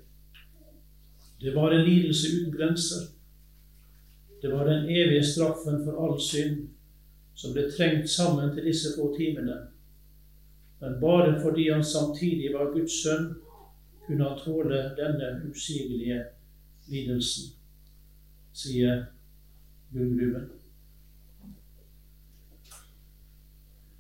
Det 1.41 1.55
var 1.55 1.73
en 1.73 1.85
lidelse 1.85 2.29
uten 2.37 2.53
grenser. 2.53 3.07
Det 4.43 4.53
var 4.53 4.69
den 4.69 4.85
evige 4.85 5.25
straffen 5.25 5.85
for 5.85 6.05
all 6.05 6.21
synd 6.21 6.69
som 7.35 7.53
ble 7.53 7.71
trengt 7.73 8.11
sammen 8.11 8.53
til 8.55 8.67
disse 8.69 8.93
få 8.97 9.15
timene. 9.17 9.57
Men 10.81 11.01
bare 11.01 11.41
fordi 11.43 11.71
han 11.71 11.85
samtidig 11.85 12.53
var 12.55 12.73
Guds 12.73 13.03
sønn, 13.03 13.35
kunne 14.07 14.29
han 14.29 14.39
tåle 14.45 14.83
denne 14.99 15.51
usigelige 15.51 16.25
lidelsen, 16.89 17.53
sier 18.53 19.05
Gullgruven. 19.93 20.49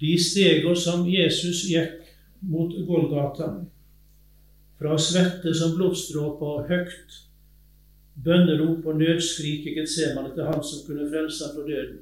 De 0.01 0.15
stegene 0.25 0.77
som 0.77 1.05
Jesus 1.09 1.67
gikk 1.69 2.09
mot 2.41 2.73
Golgata, 2.89 3.53
fra 4.81 4.97
svette 4.99 5.53
som 5.55 5.75
blodstråper 5.77 6.55
og 6.57 6.69
høgt 6.71 7.17
bønnerop 8.25 8.87
og 8.89 8.97
nødskrik 8.97 9.67
i 9.69 9.75
Getsemane 9.77 10.33
til 10.35 10.47
Han 10.49 10.63
som 10.65 10.87
kunne 10.87 11.09
frelse 11.11 11.45
ham 11.45 11.57
fra 11.57 11.67
døden, 11.69 11.99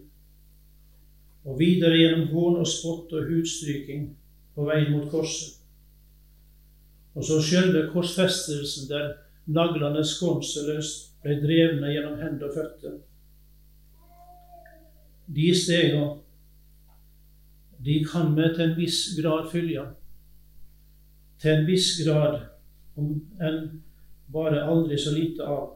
og 1.44 1.58
videre 1.58 1.98
gjennom 1.98 2.28
hån 2.32 2.60
og 2.62 2.66
spott 2.66 3.12
og 3.18 3.30
hudstryking 3.30 4.10
på 4.54 4.66
veien 4.66 4.92
mot 4.94 5.10
korset. 5.10 5.56
Og 7.14 7.24
så 7.24 7.40
selve 7.42 7.88
korsfestelsen, 7.92 8.88
der 8.90 9.12
naglene 9.46 10.04
skånseløst 10.06 11.16
ble 11.22 11.38
drevne 11.42 11.90
gjennom 11.90 12.18
hender 12.20 12.50
og 12.50 12.54
føtter. 12.54 12.98
De 15.34 15.48
stegene, 15.54 16.12
de 17.84 17.96
kan 18.06 18.30
vi 18.36 18.46
til 18.54 18.64
en 18.64 18.76
viss 18.76 19.00
grad 19.18 19.50
følge. 19.50 19.82
Til 21.42 21.54
en 21.54 21.66
viss 21.66 21.90
grad, 22.06 22.38
om 22.98 23.14
enn 23.40 23.82
bare 24.32 24.64
aldri 24.66 24.98
så 24.98 25.14
lite 25.14 25.46
av, 25.46 25.74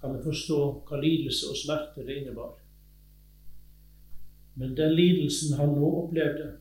kan 0.00 0.16
vi 0.16 0.22
forstå 0.24 0.58
hva 0.88 1.00
lidelse 1.00 1.50
og 1.50 1.58
smerte 1.58 2.04
det 2.06 2.20
innebar. 2.20 2.54
Men 4.60 4.76
den 4.76 4.94
lidelsen 4.94 5.56
han 5.58 5.74
nå 5.76 5.90
opplevde, 6.04 6.52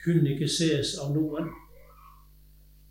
kunne 0.00 0.32
ikke 0.34 0.48
ses 0.48 0.96
av 1.00 1.12
noen, 1.14 1.50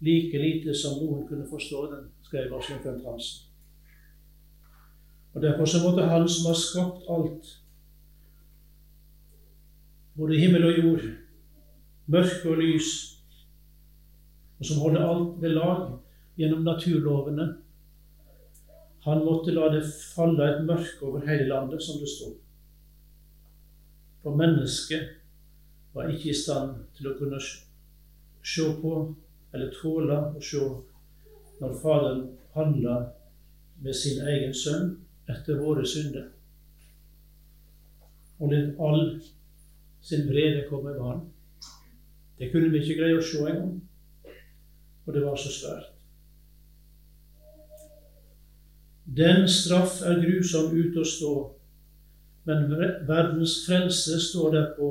like 0.06 0.40
lite 0.40 0.74
som 0.78 1.00
noen 1.02 1.26
kunne 1.28 1.48
forstå 1.50 1.86
den, 1.92 2.10
skrev 2.24 2.54
Aslak 2.56 2.86
Hansen. 2.86 3.46
Og 5.34 5.42
Derfor 5.42 5.66
så 5.66 5.82
måtte 5.84 6.08
Han 6.08 6.30
som 6.30 6.46
har 6.46 6.58
skapt 6.58 7.04
alt, 7.10 7.64
både 10.18 10.40
himmel 10.40 10.66
og 10.66 10.78
jord, 10.78 11.04
mørke 12.08 12.50
og 12.50 12.58
lys, 12.58 13.19
og 14.60 14.66
som 14.66 14.82
holder 14.84 15.08
alt 15.08 15.42
ved 15.42 15.56
lag 15.56 15.86
gjennom 16.40 16.64
naturlovene, 16.68 17.48
han 19.06 19.24
måtte 19.24 19.56
la 19.56 19.70
det 19.72 19.86
falle 19.88 20.48
et 20.50 20.66
mørke 20.68 21.06
over 21.08 21.24
hele 21.28 21.48
landet, 21.48 21.84
som 21.84 22.00
det 22.02 22.10
stod. 22.12 22.36
For 24.24 24.36
mennesket 24.36 25.16
var 25.94 26.12
ikke 26.12 26.34
i 26.34 26.36
stand 26.36 26.76
til 26.98 27.08
å 27.10 27.16
kunne 27.18 27.40
se 27.40 28.66
på 28.82 28.94
eller 29.54 29.72
tåle 29.80 30.20
å 30.36 30.44
se 30.44 30.66
når 31.60 31.80
Faderen 31.82 32.22
handla 32.56 33.00
med 33.80 33.96
sin 33.96 34.20
egen 34.28 34.54
sønn 34.56 34.92
etter 35.32 35.60
våre 35.64 35.86
synder. 35.88 36.28
Og 38.40 38.52
lot 38.52 38.76
all 38.80 39.04
sin 40.02 40.28
vrede 40.28 40.68
komme 40.70 40.94
over 40.96 41.12
ham. 41.12 41.26
Det 42.40 42.52
kunne 42.52 42.72
vi 42.72 42.84
ikke 42.84 43.02
greie 43.02 43.18
å 43.20 43.24
se 43.24 43.42
engang, 43.44 43.80
og 45.10 45.16
det 45.16 45.24
var 45.26 45.38
så 45.42 45.50
svært. 45.50 45.88
Den 49.18 49.48
straff 49.50 50.04
er 50.06 50.22
grusom 50.22 50.70
ut 50.70 50.98
å 51.02 51.06
stå, 51.12 51.32
men 52.46 52.68
verdens 53.10 53.56
frelse 53.66 54.20
står 54.22 54.54
derpå. 54.54 54.90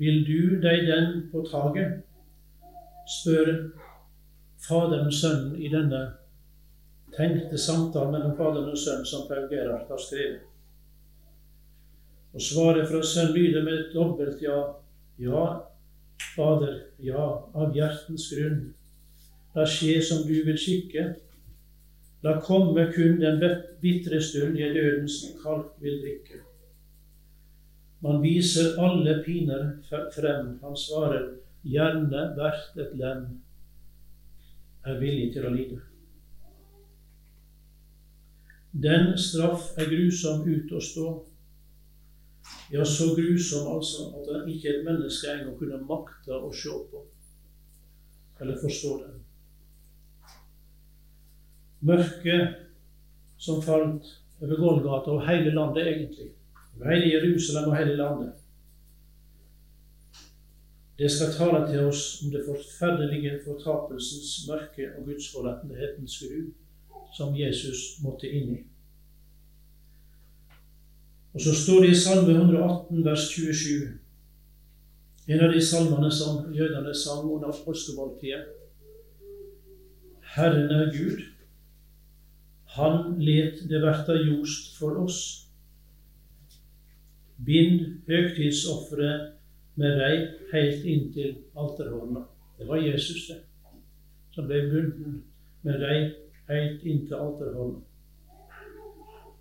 Vil 0.00 0.22
du 0.24 0.56
deg 0.64 0.88
den 0.88 1.26
på 1.32 1.44
taket? 1.50 2.00
spør 3.06 3.52
Faderen 4.64 5.12
Sønnen 5.12 5.60
i 5.60 5.68
denne 5.70 6.00
tenkte 7.14 7.60
samtalen 7.60 8.16
mellom 8.16 8.32
Faderen 8.40 8.72
og 8.72 8.80
Sønnen 8.80 9.06
som 9.06 9.28
Paul 9.28 9.44
Gerhard 9.52 9.92
har 9.92 10.00
skrevet. 10.00 10.40
Og 12.32 12.42
svaret 12.42 12.88
fra 12.88 13.04
Sønn 13.04 13.36
lyder 13.36 13.62
med 13.64 13.76
et 13.76 13.94
dobbelt 13.94 14.42
ja. 14.42 14.56
Ja, 15.20 15.44
Fader, 16.34 16.80
ja, 17.00 17.28
av 17.54 17.76
hjertens 17.76 18.26
grunn. 18.32 18.58
La 19.56 19.64
skje 19.64 20.00
som 20.04 20.26
du 20.28 20.34
vil 20.44 20.58
skikke, 20.60 21.14
La 22.26 22.40
komme 22.40 22.88
kun 22.94 23.20
den 23.20 23.42
bitre 23.82 24.18
stund 24.24 24.56
jeg 24.58 24.74
dødens 24.74 25.18
kalk 25.42 25.76
vil 25.78 26.00
drikke. 26.02 26.40
Man 28.02 28.22
viser 28.22 28.78
alle 28.82 29.20
piner 29.24 29.76
frem. 30.14 30.56
Han 30.62 30.76
svarer 30.76 31.28
gjerne 31.62 32.22
hvert 32.38 32.80
et 32.82 32.96
lem 32.98 33.22
er 34.86 34.98
villig 35.02 35.28
til 35.34 35.46
å 35.46 35.52
lide. 35.54 35.78
Den 38.86 39.14
straff 39.18 39.70
er 39.78 39.88
grusom 39.92 40.42
ut 40.46 40.72
å 40.74 40.82
stå. 40.82 41.06
Ja, 42.74 42.84
så 42.84 43.12
grusom 43.14 43.70
altså 43.72 44.10
at 44.18 44.50
ikke 44.50 44.72
et 44.72 44.84
menneske 44.86 45.30
engang 45.30 45.54
kunne 45.58 45.78
makte 45.86 46.34
å 46.34 46.50
se 46.50 46.74
på 46.90 47.06
eller 48.40 48.58
forstå 48.60 48.90
den. 49.00 49.25
Mørket 51.80 52.54
som 53.38 53.62
falt 53.62 54.06
over 54.40 54.56
Golgata 54.56 55.10
og 55.10 55.28
hele 55.28 55.54
landet, 55.54 55.86
egentlig. 55.86 56.30
Hele 56.84 57.12
Jerusalem 57.12 57.70
og 57.70 57.76
hele 57.76 57.96
landet. 57.96 58.32
Det 60.98 61.10
skal 61.10 61.32
tale 61.32 61.72
til 61.72 61.80
oss 61.84 62.22
om 62.24 62.30
det 62.32 62.44
forferdelige 62.46 63.40
fortapelsens 63.44 64.48
mørke 64.48 64.88
og 64.96 65.04
gudsforlattenhetens 65.04 66.22
gru 66.22 66.40
som 67.16 67.36
Jesus 67.36 68.00
måtte 68.04 68.30
inn 68.32 68.54
i. 68.54 68.62
Og 71.36 71.40
så 71.40 71.52
står 71.54 71.82
det 71.84 71.90
i 71.92 72.00
Salme 72.00 72.32
118, 72.32 73.04
vers 73.04 73.28
27, 73.28 73.98
en 75.28 75.40
av 75.44 75.52
de 75.52 75.60
salmene 75.60 76.10
som 76.12 76.54
jødene 76.54 76.94
sang 76.94 77.26
under 77.28 77.52
påskemåltidet. 77.64 78.46
Herren 80.36 80.70
er 80.70 80.92
Gud, 80.96 81.20
han 82.76 83.16
let 83.20 83.62
det 83.68 83.80
verta 83.82 84.16
gjort 84.20 84.70
for 84.78 85.00
oss. 85.04 85.20
Bind 87.46 88.04
høgtidsofferet 88.08 89.32
med 89.76 89.98
reip 90.00 90.52
heilt 90.52 90.84
inntil 90.84 91.34
alterhorna. 91.56 92.24
Det 92.58 92.68
var 92.68 92.80
Jesus, 92.80 93.26
det, 93.28 93.42
som 94.32 94.48
ble 94.48 94.62
bundet 94.70 95.20
med 95.66 95.82
reip 95.82 96.16
heilt 96.48 96.84
inntil 96.84 97.20
alterhorna. 97.20 97.82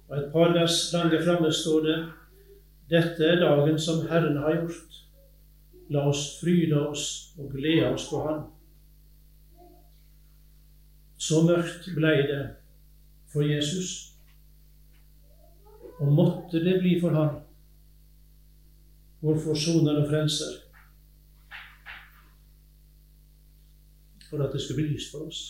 Og 0.09 0.17
et 0.17 0.29
par 0.33 0.53
vers 0.53 0.77
lange 0.93 1.21
framme 1.23 1.51
står 1.53 1.87
det 1.87 1.97
dette 2.89 3.25
er 3.25 3.39
dagen 3.41 3.79
som 3.81 4.03
Herren 4.09 4.37
har 4.37 4.59
gjort. 4.59 4.99
La 5.89 6.03
oss 6.09 6.35
fryde 6.39 6.77
oss 6.87 7.33
og 7.39 7.49
glede 7.53 7.87
oss 7.93 8.09
på 8.09 8.21
Han. 8.27 8.43
Så 11.17 11.41
mørkt 11.47 11.89
blei 11.95 12.19
det 12.29 12.43
for 13.35 13.43
Jesus. 13.43 14.15
Og 15.99 16.07
måtte 16.07 16.63
det 16.63 16.79
bli 16.79 16.95
for 17.01 17.09
ham, 17.15 17.35
vår 19.21 19.39
forsoner 19.43 19.99
og 20.01 20.09
frelser, 20.09 20.55
for 24.29 24.43
at 24.43 24.53
det 24.53 24.61
skulle 24.61 24.83
bli 24.83 24.93
lyst 24.93 25.11
for 25.11 25.27
oss. 25.27 25.41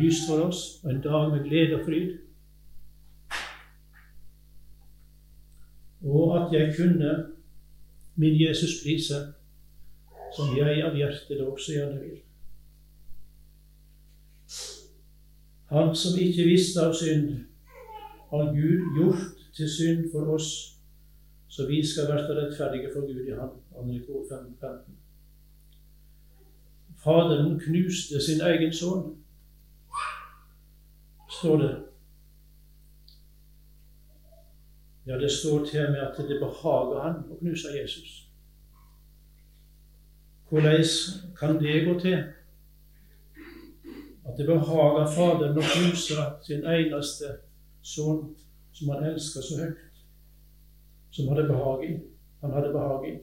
Lyst 0.00 0.28
for 0.28 0.46
oss, 0.46 0.62
og 0.84 0.90
en 0.90 1.02
dag 1.02 1.30
med 1.30 1.44
glede 1.48 1.80
og 1.80 1.84
fryd. 1.86 2.18
Og 6.02 6.38
at 6.38 6.52
jeg 6.52 6.74
kunne 6.76 7.26
min 8.14 8.40
Jesus 8.40 8.82
prise, 8.82 9.18
som 10.36 10.56
jeg 10.56 10.82
av 10.86 10.94
hjertet 10.98 11.42
også 11.46 11.72
gjerne 11.78 12.00
vil. 12.00 12.27
Han 15.68 15.96
som 15.96 16.18
ikke 16.20 16.46
visste 16.48 16.80
av 16.80 16.94
synd, 16.96 17.44
har 18.30 18.52
Gud 18.52 18.96
gjort 18.96 19.42
til 19.56 19.68
synd 19.70 20.06
for 20.12 20.32
oss, 20.34 20.48
så 21.48 21.66
vi 21.68 21.82
skal 21.86 22.08
være 22.08 22.36
rettferdige 22.36 22.92
for 22.94 23.00
Gud 23.08 23.26
i 23.28 23.36
Han. 23.36 23.50
Anriko 23.78 24.24
15. 24.28 24.96
Faderen 27.04 27.60
knuste 27.60 28.20
sin 28.20 28.40
egen 28.40 28.72
sønn, 28.72 29.12
står 31.40 31.56
det. 31.62 31.74
Ja, 35.06 35.18
det 35.18 35.30
står 35.32 35.64
til 35.64 35.86
og 35.86 35.92
med 35.92 36.00
at 36.00 36.16
det 36.28 36.40
behager 36.40 36.98
han 37.02 37.22
å 37.30 37.38
knuse 37.40 37.70
Jesus. 37.76 38.16
Hvordan 40.48 40.84
kan 41.38 41.56
det 41.60 41.84
gå 41.86 41.94
til? 42.00 42.18
At 44.28 44.36
det 44.38 44.46
behager 44.46 45.06
Faderen 45.08 45.56
å 45.56 45.64
knuse 45.64 46.24
sin 46.44 46.66
eneste 46.68 47.30
sønn, 47.82 48.34
som 48.76 48.90
han 48.92 49.06
elsker 49.08 49.44
så 49.44 49.60
høyt, 49.62 50.02
som 51.10 51.30
hadde 51.32 51.48
behag 51.48 51.84
i. 51.86 51.94
Han 52.42 52.52
hadde 52.52 52.74
behag 52.74 53.06
i. 53.08 53.14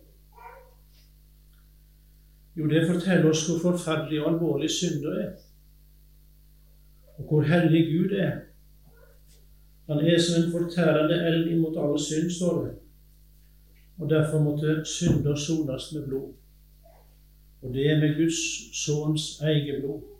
Jo, 2.55 2.69
det 2.71 2.87
forteller 2.87 3.29
oss 3.29 3.43
hvor 3.49 3.59
forferdelig 3.61 4.21
og 4.23 4.31
alvorlig 4.31 4.71
synder 4.71 5.19
er, 5.21 5.31
og 7.19 7.29
hvor 7.29 7.45
hellig 7.47 7.83
Gud 7.91 8.15
er. 8.17 8.33
Han 9.85 10.01
er 10.01 10.17
som 10.19 10.41
en 10.41 10.51
fortærende 10.51 11.19
eld 11.29 11.51
imot 11.53 11.77
all 11.77 11.99
synd, 12.01 12.31
står 12.31 12.63
det. 12.63 12.73
Og 13.99 14.09
derfor 14.09 14.41
måtte 14.43 14.81
synder 14.89 15.35
sones 15.35 15.91
med 15.93 16.07
blod. 16.07 16.33
Og 17.61 17.73
det 17.73 17.85
er 17.91 18.01
med 18.01 18.17
Guds 18.17 18.41
sønns 18.73 19.41
eget 19.41 19.83
blod. 19.83 20.14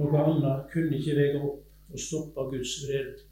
Noe 0.00 0.24
annet 0.24 0.70
kunne 0.72 0.96
ikke 0.96 1.16
veie 1.18 1.40
opp 1.40 1.92
og 1.92 2.00
stoppe 2.00 2.48
Guds 2.54 2.78
vrede. 2.86 3.26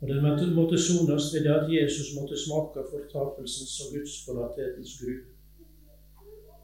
Og 0.00 0.08
den 0.08 0.54
måtte, 0.54 0.78
sones 0.78 1.34
ved 1.34 1.44
det 1.44 1.54
at 1.54 1.70
Jesus 1.72 2.14
måtte 2.20 2.38
smake 2.38 2.84
fortapelsens 2.90 3.80
og 3.80 3.94
gudsforlatthetens 3.94 4.94
gru. 5.00 5.14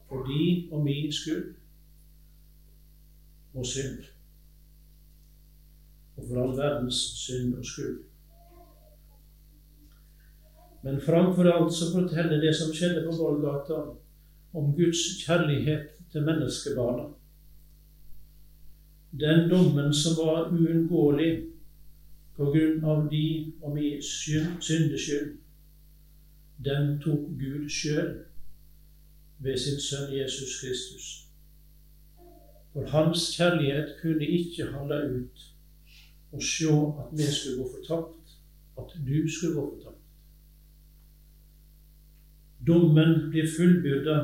For 0.09 0.23
de 0.23 0.69
og 0.71 0.83
min 0.83 1.11
skyld 1.11 1.55
og 3.53 3.65
synd. 3.65 4.03
Og 6.15 6.27
for 6.27 6.43
all 6.43 6.57
verdens 6.57 6.99
synd 7.19 7.55
og 7.59 7.65
skyld. 7.65 7.99
Men 10.83 11.01
framfor 11.01 11.51
alt 11.51 11.73
så 11.73 11.91
forteller 11.91 12.41
det 12.41 12.55
som 12.55 12.73
skjedde 12.73 13.03
på 13.07 13.15
Vollgata, 13.17 13.79
om 14.53 14.73
Guds 14.75 15.01
kjærlighet 15.25 15.87
til 16.11 16.23
menneskebarna. 16.23 17.07
Den 19.19 19.49
dommen 19.49 19.93
som 19.93 20.17
var 20.17 20.49
uunngåelig 20.51 21.45
på 22.35 22.45
grunn 22.51 22.83
av 22.83 23.05
de 23.09 23.53
og 23.61 23.75
min 23.75 24.01
syndeskyld, 24.03 25.37
den 26.65 26.97
tok 27.03 27.29
Gud 27.39 27.69
sjøl 27.71 28.11
ved 29.39 29.57
sin 29.59 29.79
sønn 29.79 30.11
Jesus 30.15 30.59
Kristus. 30.59 31.05
For 32.73 32.87
hans 32.91 33.29
kjærlighet 33.37 33.95
kunne 34.01 34.27
ikke 34.27 34.67
holde 34.73 34.99
ut 35.15 35.45
og 36.35 36.43
se 36.43 36.67
at 36.67 37.13
vi 37.15 37.29
skulle 37.31 37.63
gå 37.63 37.69
fortapt, 37.77 38.35
at 38.77 38.97
du 39.07 39.29
skulle 39.31 39.55
gå 39.55 39.65
fortapt. 39.75 40.01
Dommen 42.67 43.29
blir 43.29 43.47
fullbyrda 43.57 44.19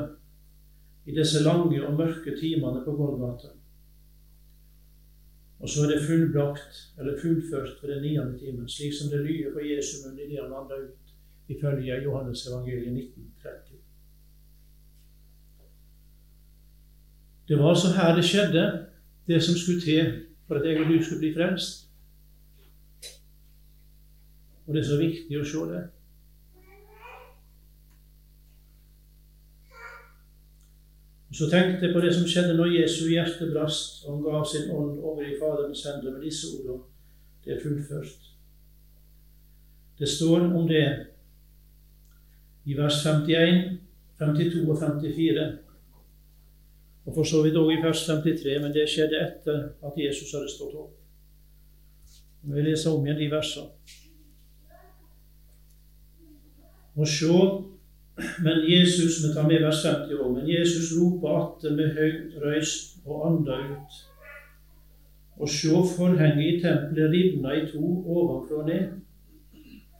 i 1.05 1.15
disse 1.15 1.43
lange 1.43 1.79
og 1.87 1.95
mørke 1.95 2.35
timene 2.39 2.83
på 2.83 2.95
Golgata. 2.97 3.53
Og 5.61 5.69
så 5.69 5.83
er 5.83 5.89
det 5.91 6.05
fullbrakt, 6.07 6.73
eller 6.99 7.21
fullført 7.21 7.77
ved 7.81 7.93
den 7.93 8.01
niende 8.01 8.39
timen, 8.39 8.69
slik 8.69 8.93
som 8.97 9.11
det 9.11 9.25
lyder 9.25 9.53
på 9.53 9.61
Jesu 9.61 9.93
munn 10.01 10.17
i 10.17 10.29
det 10.29 10.39
han 10.41 10.53
andre 10.61 10.79
ut, 10.87 11.13
ifølge 11.53 12.03
Johannes 12.03 12.47
evangeliet 12.47 12.97
1930. 12.97 13.77
Det 17.47 17.59
var 17.59 17.69
altså 17.69 17.87
her 17.97 18.15
det 18.15 18.25
skjedde, 18.25 18.65
det 19.27 19.43
som 19.43 19.55
skulle 19.55 19.81
til 19.81 20.25
for 20.47 20.55
at 20.55 20.65
jeg 20.65 20.81
og 20.81 20.89
du 20.89 21.03
skulle 21.03 21.19
bli 21.19 21.33
frelst. 21.33 21.87
Og 24.67 24.73
det 24.73 24.81
er 24.81 24.87
så 24.87 24.97
viktig 24.97 25.41
å 25.41 25.45
se 25.45 25.65
det. 25.73 25.81
Og 31.31 31.35
Så 31.35 31.49
tenkte 31.49 31.85
jeg 31.85 31.93
på 31.95 32.01
det 32.03 32.11
som 32.15 32.27
skjedde 32.27 32.57
når 32.57 32.73
Jesu 32.75 33.05
hjerte 33.07 33.47
brast, 33.53 34.01
og 34.03 34.15
han 34.15 34.23
gav 34.23 34.41
sin 34.51 34.71
ånd 34.71 34.99
over 34.99 35.23
i 35.23 35.37
Faderens 35.39 35.85
hender 35.87 36.11
med 36.11 36.25
disse 36.27 36.47
ordene. 36.57 36.83
Det 37.45 37.53
er 37.53 37.61
fullført. 37.63 38.27
Det 39.99 40.09
står 40.09 40.39
om 40.39 40.67
det 40.67 40.87
i 42.65 42.77
vers 42.77 43.05
51, 43.05 43.79
52 44.19 44.69
og 44.69 44.79
54. 44.79 45.47
Og 47.05 47.13
for 47.15 47.23
så 47.23 47.41
vidt 47.45 47.55
òg 47.55 47.71
i 47.77 47.81
vers 47.81 48.03
53, 48.05 48.59
men 48.61 48.75
det 48.75 48.89
skjedde 48.89 49.23
etter 49.23 49.63
at 49.87 50.03
Jesus 50.03 50.35
hadde 50.35 50.51
stått 50.51 50.75
opp. 50.75 50.97
Nå 52.43 52.55
vil 52.55 52.65
jeg 52.65 52.73
lese 52.73 52.91
om 52.91 53.07
igjen 53.07 53.21
de 53.23 53.31
versene. 53.31 53.71
Og 56.99 57.07
sjå, 57.07 57.37
men 58.43 58.63
Jesus 58.69 59.19
vi 59.23 59.33
tar 59.33 59.47
med 59.47 59.61
vers 59.61 59.83
50 59.85 60.15
år, 60.19 60.31
men 60.35 60.47
Jesus 60.49 60.93
roper 60.97 61.35
atter 61.41 61.75
med 61.77 61.93
høy 61.97 62.39
røyst 62.43 63.01
og 63.05 63.27
anda 63.29 63.59
ut. 63.73 63.99
Og 65.41 65.49
sjå, 65.49 65.83
forhenget 65.95 66.43
i 66.45 66.59
tempelet 66.61 67.11
rivna 67.13 67.55
i 67.57 67.65
to 67.71 67.81
ovenfra 68.05 68.61
og 68.61 68.67
ned, 68.67 68.91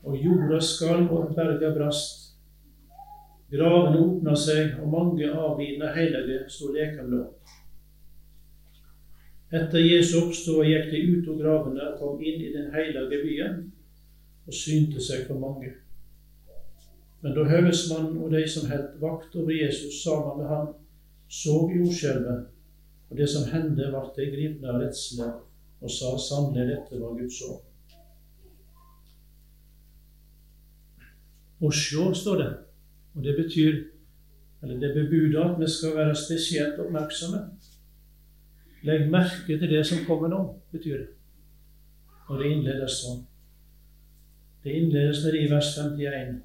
og 0.04 0.18
jorda 0.18 0.60
skalv 0.62 1.12
og 1.14 1.34
berga 1.36 1.74
brast. 1.76 2.32
Gravene 3.52 4.00
åpna 4.00 4.36
seg, 4.38 4.78
og 4.80 4.94
mange 4.94 5.28
avlidne 5.28 5.92
hellige 5.96 6.46
sto 6.50 6.72
opp. 6.72 7.58
Etter 9.52 9.84
Jesu 9.84 10.22
oppstod 10.22 10.64
gikk 10.64 10.92
de 10.94 11.00
ut 11.12 11.26
av 11.28 11.40
gravene 11.42 11.88
og 11.90 11.98
kom 12.00 12.22
inn 12.24 12.40
i 12.40 12.54
den 12.54 12.70
hellige 12.72 13.20
byen 13.26 13.58
og 14.48 14.56
synte 14.56 15.04
seg 15.04 15.26
for 15.28 15.42
mange. 15.42 15.74
Men 17.22 17.36
da 17.38 17.46
høvesmannen 17.46 18.18
og 18.18 18.32
de 18.34 18.42
som 18.50 18.70
holdt 18.70 18.98
vakt 19.02 19.36
over 19.38 19.54
Jesus 19.54 20.02
sammen 20.04 20.42
med 20.42 20.48
ham, 20.50 20.72
så 21.32 21.54
jordskjelvet, 21.76 22.48
og 23.10 23.18
det 23.18 23.28
som 23.30 23.48
hendte, 23.52 23.92
ble 23.94 24.02
de 24.18 24.30
gripne 24.34 24.72
av 24.72 24.82
redsle 24.82 25.28
og 25.82 25.92
sa 25.92 26.16
sannelig 26.20 26.68
dette 26.70 27.00
var 27.02 27.16
Guds 27.18 27.40
ord. 27.48 27.62
Og 31.62 31.74
sjå, 31.78 32.10
står 32.18 32.38
det, 32.42 32.52
og 33.16 33.24
det 33.24 33.38
betyr, 33.38 33.82
eller 34.64 34.80
det 34.82 34.94
bebuder 34.98 35.44
at 35.46 35.60
vi 35.62 35.70
skal 35.70 35.96
være 35.96 36.16
spesielt 36.18 36.80
oppmerksomme. 36.82 37.42
Legg 38.84 39.10
merke 39.14 39.58
til 39.60 39.70
det 39.70 39.86
som 39.86 40.06
kommer 40.08 40.30
nå, 40.30 40.42
betyr 40.74 40.98
det. 40.98 41.10
Og 42.30 42.40
det 42.42 42.50
innledes 42.56 43.02
sånn. 43.04 43.22
Det 44.64 44.74
innledes 44.78 45.22
med 45.26 45.38
i 45.38 45.50
vers 45.52 45.76
51. 45.78 46.40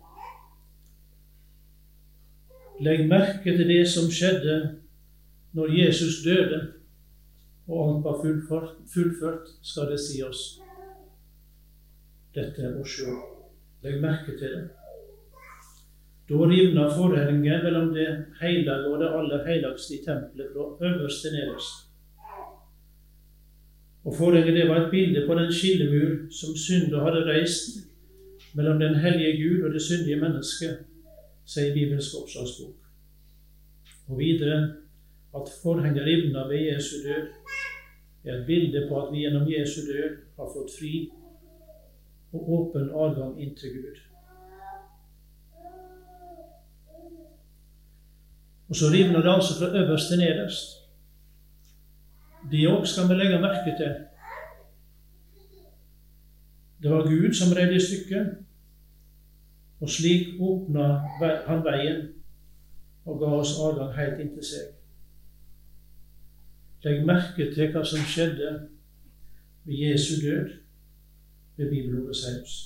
Legg 2.81 3.07
merke 3.09 3.57
til 3.57 3.69
det 3.69 3.85
som 3.89 4.11
skjedde 4.13 4.57
når 5.57 5.73
Jesus 5.73 6.21
døde, 6.25 6.61
og 7.69 7.79
alt 7.83 8.05
var 8.05 8.19
fullført, 8.23 8.75
fullført 8.95 9.49
skal 9.65 9.89
det 9.91 10.01
si 10.01 10.21
oss. 10.23 10.43
Dette 12.37 12.67
er 12.69 12.77
å 12.77 12.85
se. 12.85 13.15
Legg 13.85 14.03
merke 14.03 14.37
til 14.37 14.53
det. 14.53 14.67
Da 16.29 16.49
rivna 16.51 16.89
forhenget 16.91 17.65
mellom 17.65 17.93
det 17.95 18.09
hellige 18.41 18.77
og 18.91 19.01
det 19.01 19.11
aller 19.15 19.45
helligste 19.47 19.95
i 19.95 20.03
tempelet 20.05 20.53
fra 20.53 20.89
øverst 20.91 21.23
til 21.23 21.37
nederst. 21.39 21.83
Og 24.05 24.15
Forhenget 24.15 24.55
det 24.55 24.69
var 24.69 24.81
et 24.81 24.91
bilde 24.91 25.25
på 25.27 25.35
den 25.35 25.53
skillemur 25.53 26.27
som 26.31 26.57
synder 26.59 27.03
hadde 27.07 27.25
reist 27.27 27.79
mellom 28.55 28.79
den 28.79 28.95
hellige 28.95 29.39
Gud 29.41 29.65
og 29.67 29.75
det 29.75 29.83
syndige 29.83 30.21
mennesket 30.21 30.86
sier 31.47 31.75
Bibelsk 31.75 32.17
oppslagsbok. 32.21 32.75
Og 34.09 34.19
videre 34.19 34.59
at 35.37 35.53
forhenget 35.63 36.07
rivna 36.07 36.47
ved 36.51 36.67
Jesu 36.71 36.97
død 37.05 37.29
er 38.25 38.35
et 38.35 38.47
bilde 38.47 38.87
på 38.89 39.01
at 39.03 39.13
vi 39.13 39.23
gjennom 39.25 39.49
Jesu 39.51 39.81
død 39.87 40.17
har 40.37 40.51
fått 40.55 40.75
fri 40.79 40.93
og 42.33 42.51
åpen 42.59 42.91
adgang 42.91 43.39
inn 43.43 43.55
til 43.57 43.77
Gud. 43.77 44.03
Og 48.69 48.77
så 48.77 48.91
rivner 48.93 49.23
det 49.23 49.35
altså 49.35 49.55
fra 49.59 49.71
øverst 49.79 50.09
til 50.11 50.19
nederst. 50.19 50.83
Det 52.51 52.67
òg 52.71 52.85
skal 52.87 53.09
vi 53.09 53.15
legge 53.15 53.39
merke 53.43 53.77
til. 53.79 53.95
Det 56.83 56.91
var 56.91 57.07
Gud 57.07 57.33
som 57.35 57.55
redde 57.57 57.81
stykket, 57.81 58.46
og 59.81 59.91
slik 59.91 60.41
åpna 60.41 60.87
han 61.47 61.65
veien 61.65 62.07
og 63.07 63.21
ga 63.21 63.33
oss 63.39 63.57
adgang 63.63 63.93
helt 63.97 64.23
inntil 64.25 64.47
seg. 64.47 64.73
Legg 66.87 67.05
merke 67.07 67.51
til 67.55 67.73
hva 67.75 67.83
som 67.85 68.05
skjedde 68.07 68.53
ved 69.67 69.83
Jesu 69.83 70.17
død 70.23 70.51
ved 71.57 71.71
bibelordet 71.71 72.17
Seus. 72.17 72.57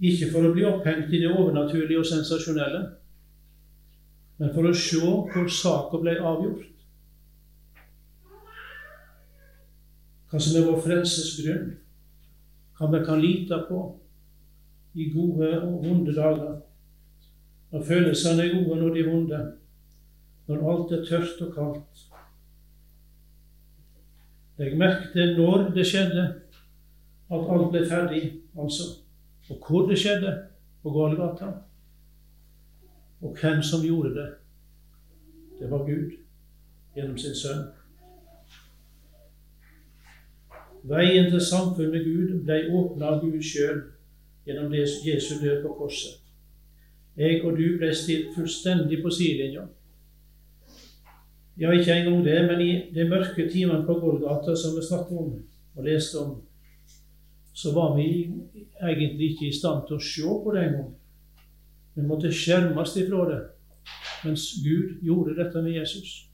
Ikke 0.00 0.30
for 0.32 0.48
å 0.48 0.52
bli 0.54 0.64
opphengt 0.64 1.12
i 1.12 1.20
det 1.20 1.30
overnaturlige 1.30 2.00
og 2.00 2.08
sensasjonelle, 2.08 2.80
men 4.40 4.52
for 4.54 4.66
å 4.66 4.72
se 4.72 5.00
hvor 5.00 5.48
saka 5.52 6.00
ble 6.00 6.16
avgjort. 6.16 6.68
Hva 10.30 10.40
som 10.40 10.56
er 10.56 10.66
vår 10.70 10.80
frelses 10.86 11.34
grunn, 11.42 11.74
hva 12.78 12.88
vi 12.94 13.02
kan 13.04 13.20
lite 13.20 13.58
på, 13.68 13.82
i 14.94 15.10
gode 15.12 15.62
og 15.62 15.84
vonde 15.84 16.14
dager. 16.14 16.60
Når 17.70 17.82
følelsene 17.82 18.42
er 18.42 18.54
gode, 18.54 18.80
når 18.80 18.94
de 18.94 19.00
er 19.00 19.10
vonde. 19.10 19.52
Når 20.46 20.70
alt 20.72 20.92
er 20.92 21.04
tørt 21.04 21.42
og 21.46 21.54
kaldt. 21.54 22.06
Legg 24.58 24.76
merke 24.76 25.12
til 25.12 25.36
når 25.38 25.70
det 25.74 25.86
skjedde 25.86 26.24
at 27.30 27.52
alt 27.54 27.70
ble 27.70 27.84
ferdig, 27.88 28.22
altså. 28.58 28.82
Og 29.50 29.62
hvor 29.66 29.86
det 29.88 29.98
skjedde, 29.98 30.46
på 30.82 30.90
Golgata. 30.90 31.46
Og 33.20 33.36
hvem 33.40 33.62
som 33.62 33.84
gjorde 33.84 34.14
det. 34.14 34.28
Det 35.60 35.70
var 35.70 35.78
Gud 35.78 36.12
gjennom 36.94 37.18
sin 37.18 37.34
sønn. 37.36 37.66
Veien 40.82 41.30
til 41.30 41.40
samfunnet 41.40 42.04
Gud 42.04 42.38
ble 42.44 42.62
åpna 42.72 43.10
av 43.12 43.20
Gud 43.20 43.42
sjøl 43.44 43.82
gjennom 44.46 44.74
Jesu 44.74 45.34
død 45.42 45.62
på 45.62 45.74
korset. 45.78 46.20
Jeg 47.16 47.42
og 47.44 47.58
du 47.58 47.76
ble 47.78 47.90
stilt 47.94 48.34
fullstendig 48.34 49.02
på 49.02 49.10
sidelinja. 49.10 49.66
Ja, 51.60 51.70
ikke 51.70 51.92
engang 51.92 52.24
det, 52.24 52.38
men 52.48 52.60
i 52.60 52.70
de 52.94 53.08
mørke 53.08 53.48
timene 53.52 53.84
på 53.86 53.98
Golgata 54.00 54.54
som 54.56 54.76
vi 54.76 54.86
snakket 54.86 55.18
om 55.18 55.34
og 55.76 55.84
leste 55.84 56.18
om, 56.18 56.38
så 57.52 57.74
var 57.74 57.96
vi 57.96 58.30
egentlig 58.82 59.32
ikke 59.32 59.48
i 59.48 59.58
stand 59.58 59.84
til 59.86 59.98
å 59.98 60.04
se 60.04 60.22
på 60.44 60.54
det 60.54 60.64
engang. 60.64 60.94
Vi 61.94 62.06
måtte 62.06 62.32
skjermes 62.32 62.96
ifra 62.96 63.26
det, 63.28 63.40
mens 64.24 64.46
Gud 64.64 65.02
gjorde 65.04 65.36
dette 65.36 65.62
med 65.62 65.76
Jesus. 65.76 66.30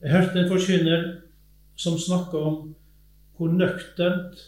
Jeg 0.00 0.10
hørte 0.14 0.40
en 0.40 0.48
forkynner 0.48 1.27
som 1.78 1.98
snakker 1.98 2.38
om 2.42 2.56
hvor 3.38 3.52
nøkternt 3.54 4.40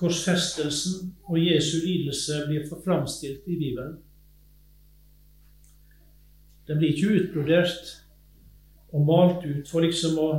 korsfestelsen 0.00 1.14
og 1.28 1.40
Jesu 1.40 1.78
lidelse 1.84 2.44
blir 2.48 2.68
framstilt 2.84 3.48
i 3.48 3.56
Bibelen. 3.56 3.98
Den 6.68 6.78
blir 6.78 6.92
ikke 6.92 7.14
utbrodert 7.20 7.94
og 8.92 9.06
malt 9.06 9.46
ut 9.46 9.68
for 9.68 9.84
liksom 9.84 10.18
å 10.20 10.30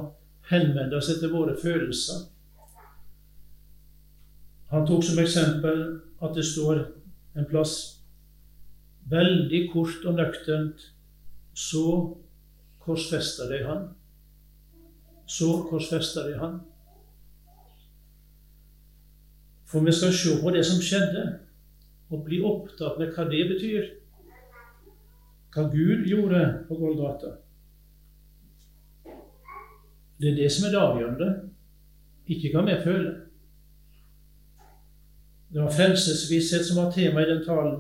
henvende 0.52 1.02
seg 1.04 1.22
til 1.22 1.34
våre 1.34 1.56
følelser. 1.58 2.28
Han 4.72 4.86
tok 4.88 5.04
som 5.04 5.20
eksempel 5.20 5.82
at 6.24 6.38
det 6.38 6.46
står 6.48 6.86
en 7.36 7.48
plass 7.50 7.76
veldig 9.12 9.66
kort 9.74 10.06
og 10.06 10.20
nøkternt 10.20 10.92
Så 11.54 11.84
korsfesta 12.80 13.50
de 13.50 13.58
han. 13.66 13.90
Så 15.32 15.52
korsfesta 15.70 16.26
de 16.28 16.36
han. 16.40 16.60
For 19.72 19.80
vi 19.86 19.94
skal 19.96 20.12
se 20.14 20.36
på 20.42 20.52
det 20.52 20.66
som 20.68 20.82
skjedde, 20.84 21.24
og 22.12 22.26
bli 22.26 22.42
opptatt 22.44 22.98
med 23.00 23.14
hva 23.16 23.24
det 23.32 23.46
betyr. 23.54 23.86
Hva 25.56 25.64
Gud 25.72 26.04
gjorde 26.10 26.42
på 26.68 26.76
Golgata. 26.76 27.38
Det 30.20 30.34
er 30.34 30.38
det 30.42 30.50
som 30.52 30.68
er 30.68 30.76
det 30.76 30.82
avgjørende, 30.82 31.30
ikke 32.28 32.52
hva 32.52 32.66
vi 32.68 32.76
føler. 32.84 33.16
Det 35.52 35.64
var 35.64 35.74
frelsesvisshet 35.76 36.68
som 36.68 36.84
var 36.84 36.92
tema 36.92 37.24
i 37.24 37.32
den 37.32 37.42
talen. 37.46 37.80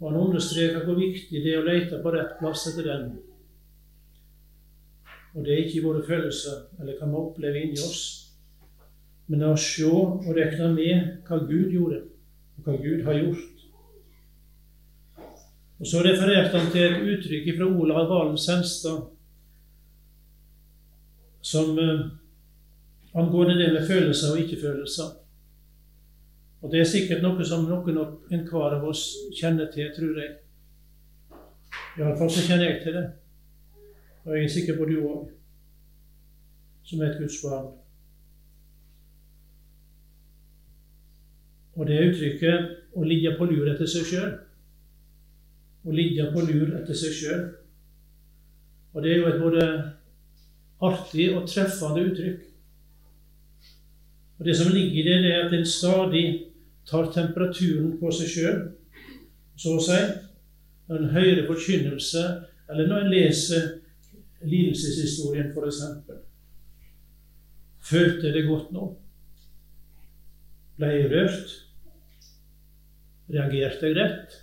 Og 0.00 0.10
han 0.10 0.20
understreker 0.20 0.84
hvor 0.84 0.96
viktig 0.98 1.44
det 1.44 1.52
er 1.52 1.60
å 1.60 1.68
lete 1.68 2.00
på 2.02 2.12
rett 2.12 2.36
plass 2.40 2.66
etter 2.72 2.88
den. 2.88 3.06
Og 5.36 5.44
det 5.44 5.52
er 5.52 5.66
ikke 5.66 5.84
våre 5.84 6.04
følelser 6.06 6.62
eller 6.80 6.96
hva 6.96 7.08
vi 7.10 7.18
opplever 7.20 7.60
inni 7.60 7.82
oss, 7.84 8.04
men 9.28 9.42
å 9.44 9.56
se 9.60 9.84
og 9.84 10.30
regne 10.32 10.70
med 10.72 11.26
hva 11.26 11.42
Gud 11.44 11.74
gjorde, 11.74 11.98
og 12.56 12.64
hva 12.64 12.76
Gud 12.80 13.02
har 13.04 13.18
gjort. 13.20 13.64
Og 15.76 15.86
Så 15.86 16.00
refererte 16.00 16.56
han 16.56 16.70
til 16.72 16.86
et 16.86 17.04
uttrykk 17.12 17.50
fra 17.58 17.68
Olav 17.68 18.08
Valen 18.08 18.38
Senstad 18.40 19.10
som 21.46 21.76
uh, 21.78 22.06
angående 23.14 23.58
det 23.60 23.68
med 23.74 23.86
følelser 23.86 24.32
og 24.32 24.40
ikke-følelser. 24.40 25.12
Og 26.62 26.72
Det 26.72 26.80
er 26.80 26.88
sikkert 26.88 27.22
noe 27.22 27.44
som 27.44 27.68
noen 27.68 28.00
enhver 28.32 28.80
av 28.80 28.88
oss 28.88 29.04
kjenner 29.36 29.68
til, 29.74 29.92
tror 29.94 30.16
jeg. 30.22 30.32
Iallfall 32.00 32.32
så 32.32 32.48
kjenner 32.48 32.70
jeg 32.70 32.82
til 32.82 32.96
det. 32.96 33.06
Og 34.26 34.36
jeg 34.36 34.44
er 34.44 34.48
sikker 34.48 34.76
på 34.76 34.84
du 34.84 34.96
òg, 35.06 35.28
som 36.82 37.00
er 37.00 37.12
et 37.12 37.20
Guds 37.20 37.36
barn. 37.44 37.68
Og 41.76 41.86
det 41.86 42.00
uttrykket 42.08 42.70
'å 42.96 43.04
ligge 43.04 43.36
på 43.38 43.44
lur 43.44 43.70
etter 43.70 43.86
seg 43.86 44.04
sjøl'. 44.10 44.38
Å 45.86 45.90
ligge 45.90 46.32
på 46.32 46.40
lur 46.40 46.74
etter 46.80 46.94
seg 46.94 47.12
sjøl. 47.12 47.54
Og 48.94 49.02
det 49.02 49.12
er 49.12 49.16
jo 49.16 49.26
et 49.26 49.40
både 49.40 49.92
artig 50.80 51.36
og 51.36 51.48
treffende 51.48 52.10
uttrykk. 52.10 52.40
Og 54.38 54.44
Det 54.44 54.56
som 54.56 54.72
ligger 54.72 55.00
i 55.00 55.02
det, 55.02 55.22
det 55.22 55.32
er 55.32 55.46
at 55.46 55.52
en 55.52 55.66
stadig 55.66 56.44
tar 56.86 57.12
temperaturen 57.12 57.98
på 58.00 58.10
seg 58.10 58.28
sjøl, 58.28 58.72
så 59.56 59.76
å 59.76 59.80
si. 59.80 60.02
Når 60.88 60.96
en 60.96 61.10
hører 61.10 61.46
forkynnelse, 61.46 62.44
eller 62.70 62.88
når 62.88 63.00
en 63.00 63.10
leser 63.10 63.85
lidelseshistorien, 64.46 65.52
f.eks. 65.52 65.82
Følte 67.86 68.32
det 68.34 68.46
godt 68.48 68.72
nå? 68.74 68.88
Ble 70.76 70.92
jeg 70.92 71.10
rørt? 71.12 71.54
Reagerte 73.32 73.90
jeg 73.90 73.98
rett? 73.98 74.38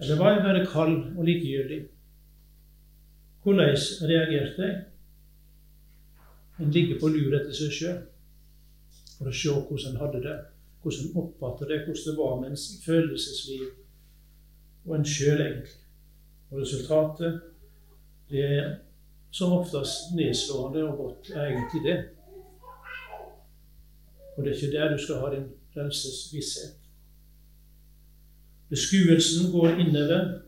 Eller 0.00 0.20
var 0.20 0.34
jeg 0.34 0.44
bare 0.44 0.66
kald 0.68 0.96
og 1.16 1.24
likegyldig? 1.28 1.80
Hvordan 3.42 3.76
reagerte 4.08 4.62
jeg? 4.62 4.78
En 6.60 6.70
ligger 6.70 7.00
på 7.00 7.08
lur 7.08 7.36
etter 7.36 7.56
seg 7.56 7.72
sjøl 7.72 8.00
for 9.16 9.28
å 9.28 9.36
se 9.36 9.52
hvordan 9.52 9.92
en 9.92 10.00
hadde 10.00 10.20
det, 10.24 10.34
hvordan 10.80 11.06
en 11.06 11.20
oppfattet 11.22 11.68
det, 11.68 11.78
hvordan 11.84 12.06
det 12.06 12.16
var 12.18 12.34
med 12.40 12.52
ens 12.52 12.66
følelsesliv 12.84 13.66
og 14.86 14.94
en 14.96 15.04
sjøl, 15.04 15.40
egentlig. 15.44 15.76
Og 16.50 16.62
resultatet 16.62 17.40
det 18.30 18.44
er 18.46 18.70
som 19.30 19.52
oftest 19.52 20.14
nedslående 20.16 20.84
og 20.88 20.96
godt, 20.98 21.30
er 21.34 21.46
egentlig 21.46 21.82
det. 21.84 21.98
Og 24.36 24.44
det 24.44 24.52
er 24.52 24.56
ikke 24.56 24.76
der 24.78 24.92
du 24.92 25.02
skal 25.02 25.22
ha 25.22 25.34
din 25.34 25.48
frelsesvisshet. 25.74 26.76
Beskuelsen 28.70 29.52
går 29.52 29.68
innover. 29.68 30.38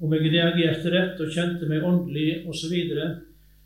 Om 0.00 0.12
jeg 0.12 0.32
reagerte 0.32 0.90
rett 0.90 1.20
og 1.22 1.30
kjente 1.32 1.68
meg 1.70 1.84
åndelig 1.84 2.44
osv., 2.48 2.74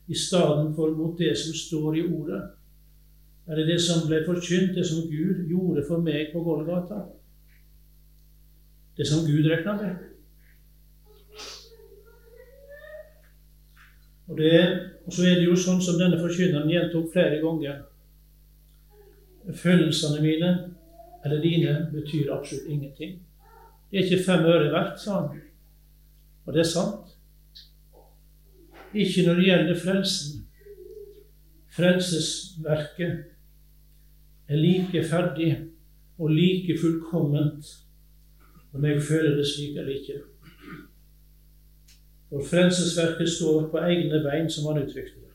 i 0.09 0.17
stedet 0.17 0.75
for 0.77 0.95
mot 0.97 1.19
det 1.19 1.35
som 1.37 1.55
står 1.55 1.97
i 1.99 2.05
ordet? 2.07 2.43
Er 3.49 3.57
det 3.57 3.67
det 3.69 3.81
som 3.81 4.07
ble 4.09 4.23
forkynt, 4.27 4.75
det 4.77 4.87
som 4.87 5.09
Gud 5.09 5.45
gjorde 5.49 5.85
for 5.89 6.05
meg 6.05 6.31
på 6.33 6.43
Golgata? 6.45 7.03
Det 8.97 9.07
som 9.09 9.27
Gud 9.27 9.47
regna 9.49 9.77
med? 9.83 10.08
Og, 14.29 14.39
det, 14.39 14.81
og, 15.07 15.13
så 15.13 15.25
er 15.25 15.39
det 15.39 15.47
jo 15.49 15.57
sånn 15.57 15.81
som 15.83 15.97
denne 16.01 16.19
forkynneren 16.21 16.69
gjentok 16.71 17.13
flere 17.13 17.41
ganger. 17.41 17.79
Følelsene 19.57 20.21
mine 20.21 20.51
eller 21.25 21.41
dine 21.43 21.77
betyr 21.93 22.33
absolutt 22.35 22.69
ingenting. 22.69 23.17
Det 23.89 23.99
er 23.99 24.05
ikke 24.05 24.25
fem 24.27 24.45
øre 24.45 24.69
verdt, 24.73 25.01
sa 25.01 25.23
han. 25.23 25.41
Og 26.45 26.53
det 26.53 26.61
er 26.61 26.69
sant. 26.69 27.15
Ikke 28.93 29.25
når 29.25 29.41
det 29.41 29.49
gjelder 29.49 29.81
frelsen. 29.81 30.45
Frelsesverket 31.79 33.13
er 34.49 34.57
like 34.57 35.05
ferdig 35.09 35.53
og 36.19 36.33
like 36.33 36.77
fullkomment 36.81 37.69
om 38.73 38.85
jeg 38.85 39.03
føler 39.03 39.37
det 39.37 39.47
slik 39.47 39.77
eller 39.77 39.95
ikke. 39.95 40.21
For 42.29 42.45
frelsesverket 42.45 43.29
står 43.29 43.71
på 43.73 43.79
egne 43.79 44.23
bein, 44.25 44.51
som 44.51 44.67
han 44.69 44.83
uttrykte 44.83 45.21
det. 45.23 45.35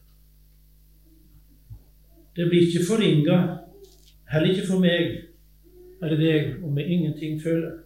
Det 2.36 2.50
blir 2.50 2.68
ikke 2.68 2.86
forringa, 2.88 3.38
heller 4.30 4.54
ikke 4.54 4.68
for 4.68 4.82
meg 4.82 5.24
eller 6.04 6.20
deg, 6.20 6.64
om 6.66 6.76
vi 6.76 6.84
ingenting 6.84 7.42
føler. 7.42 7.78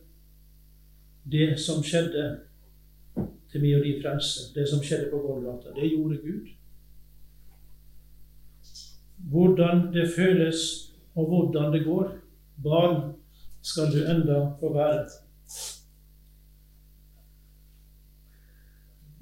Det 1.31 1.59
som 1.59 1.83
skjedde 1.83 2.39
til 3.51 3.61
min 3.61 3.75
og 3.77 3.83
din 3.85 4.01
frelse. 4.01 4.53
Det 4.55 4.67
som 4.69 4.83
skjedde 4.83 5.11
på 5.11 5.19
Golgata, 5.21 5.73
det 5.75 5.91
gjorde 5.91 6.17
Gud. 6.17 6.47
Hvordan 9.17 9.93
det 9.93 10.09
føles, 10.15 10.57
og 11.15 11.25
hvordan 11.25 11.73
det 11.73 11.85
går, 11.85 12.11
barn 12.63 13.13
skal 13.61 13.91
du 13.93 13.99
enda 14.11 14.39
få 14.59 14.73
være. 14.73 15.26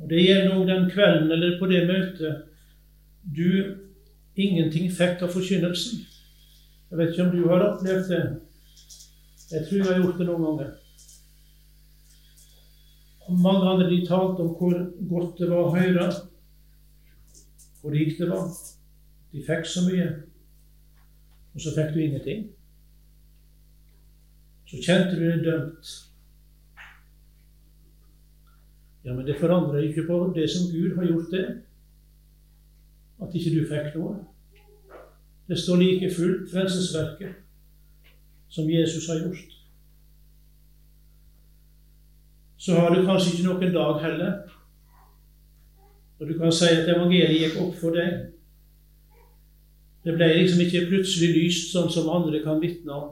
Og 0.05 0.09
Det 0.09 0.21
gjelder 0.21 0.51
òg 0.53 0.67
den 0.69 0.83
kvelden 0.93 1.31
eller 1.33 1.55
på 1.57 1.65
det 1.65 1.79
møtet 1.89 2.43
du 3.25 3.47
ingenting 4.37 4.91
fikk 4.93 5.23
av 5.25 5.31
forkynnelsen. 5.33 6.03
Jeg 6.91 6.99
vet 6.99 7.09
ikke 7.09 7.23
om 7.23 7.31
du 7.33 7.47
har 7.49 7.65
opplevd 7.65 8.11
det. 8.11 8.21
Jeg 9.49 9.65
tror 9.65 9.81
jeg 9.81 9.87
har 9.87 10.03
gjort 10.03 10.21
det 10.21 10.29
noen 10.29 10.45
ganger. 10.45 10.71
Og 13.25 13.41
mange 13.47 13.65
andre 13.73 13.89
de 13.89 13.99
talte 14.05 14.45
om 14.45 14.53
hvor 14.59 14.77
godt 15.09 15.41
det 15.41 15.49
var 15.49 15.65
å 15.65 15.73
høre, 15.73 16.07
hvor 17.81 17.97
rikt 17.97 18.21
det 18.21 18.29
var. 18.29 18.45
De 19.33 19.41
fikk 19.49 19.65
så 19.65 19.87
mye, 19.89 20.09
og 21.55 21.65
så 21.65 21.73
fikk 21.73 21.95
du 21.95 22.03
ingenting. 22.05 22.49
Så 24.69 24.85
kjente 24.85 25.17
du 25.17 25.25
deg 25.31 25.47
dømt. 25.49 25.97
Ja, 29.05 29.13
men 29.13 29.25
det 29.25 29.37
forandrer 29.39 29.85
ikke 29.85 30.07
på 30.07 30.19
det 30.35 30.49
som 30.49 30.71
Gud 30.71 30.95
har 30.97 31.05
gjort 31.05 31.31
det, 31.31 31.45
at 33.21 33.35
ikke 33.37 33.53
du 33.53 33.67
fikk 33.69 33.91
noe. 33.99 34.15
Det 35.45 35.59
står 35.61 35.77
like 35.77 36.09
fullt 36.15 36.49
frelsesverket 36.51 37.35
som 38.49 38.69
Jesus 38.69 39.07
har 39.07 39.21
gjort. 39.21 39.55
så 42.65 42.73
har 42.73 42.95
du 42.95 43.03
kanskje 43.05 43.33
ikke 43.33 43.45
noen 43.45 43.73
dag 43.73 43.99
heller. 44.01 44.31
Og 46.19 46.29
du 46.29 46.37
kan 46.39 46.53
si 46.53 46.65
at 46.65 46.87
evangeliet 46.89 47.35
gikk 47.43 47.59
opp 47.61 47.75
for 47.77 47.93
deg. 47.93 48.31
Det 50.05 50.15
ble 50.15 50.31
liksom 50.39 50.63
ikke 50.63 50.87
plutselig 50.89 51.29
lyst, 51.35 51.67
sånn 51.73 51.91
som 51.93 52.09
andre 52.09 52.41
kan 52.41 52.61
vitne 52.63 52.95
om. 52.95 53.11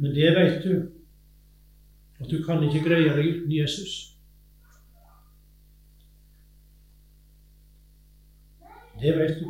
Men 0.00 0.14
det 0.14 0.32
vet 0.36 0.64
du, 0.64 0.74
at 2.20 2.30
du 2.30 2.42
kan 2.44 2.62
ikke 2.64 2.84
greie 2.88 3.12
deg 3.16 3.28
uten 3.34 3.52
Jesus. 3.52 3.94
Det 9.00 9.12
vet 9.18 9.38
du. 9.40 9.46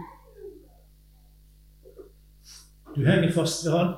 Du 2.97 3.05
henger 3.05 3.33
fast 3.33 3.67
ved 3.67 3.73
Han. 3.73 3.95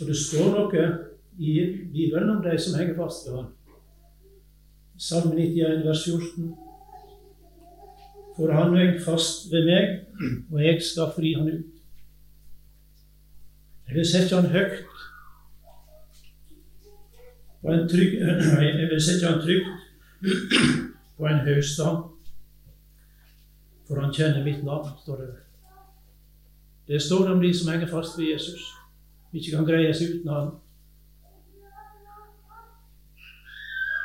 Og 0.00 0.06
det 0.06 0.16
står 0.16 0.52
noe 0.54 0.84
i 1.36 1.54
Bibelen 1.92 2.30
om 2.36 2.42
de 2.44 2.56
som 2.58 2.78
henger 2.78 2.96
fast 2.96 3.28
ved 3.28 3.36
Han. 3.36 3.50
Salme 5.00 5.34
91, 5.34 5.84
vers 5.84 6.04
14. 6.04 6.54
For 8.36 8.52
han 8.52 8.76
henger 8.76 9.00
fast 9.04 9.50
ved 9.52 9.66
meg, 9.68 9.94
og 10.52 10.64
jeg 10.64 10.82
skal 10.84 11.12
fri 11.16 11.34
han 11.36 11.48
ut. 11.48 11.79
Jeg 13.90 13.96
vil 13.96 14.06
sette 14.06 14.36
han 14.36 14.46
høyt 14.46 14.84
på 17.60 17.72
en 17.74 17.88
trygg 17.90 18.12
Jeg 18.68 18.90
vil 18.92 19.00
sette 19.02 19.26
han 19.26 19.40
trygt 19.42 19.66
på 21.16 21.26
en 21.26 21.40
høy 21.42 21.58
stand, 21.66 22.04
for 23.88 23.98
han 23.98 24.14
kjenner 24.14 24.44
mitt 24.46 24.62
navn, 24.62 24.92
står 25.02 25.18
det. 25.24 25.26
Det 26.86 27.02
står 27.02 27.32
om 27.32 27.42
de 27.42 27.50
som 27.54 27.72
henger 27.72 27.90
fast 27.90 28.18
ved 28.18 28.30
Jesus, 28.30 28.62
ikke 29.32 29.56
kan 29.56 29.66
greie 29.66 29.90
seg 29.94 30.14
uten 30.20 30.32
han. 30.36 30.54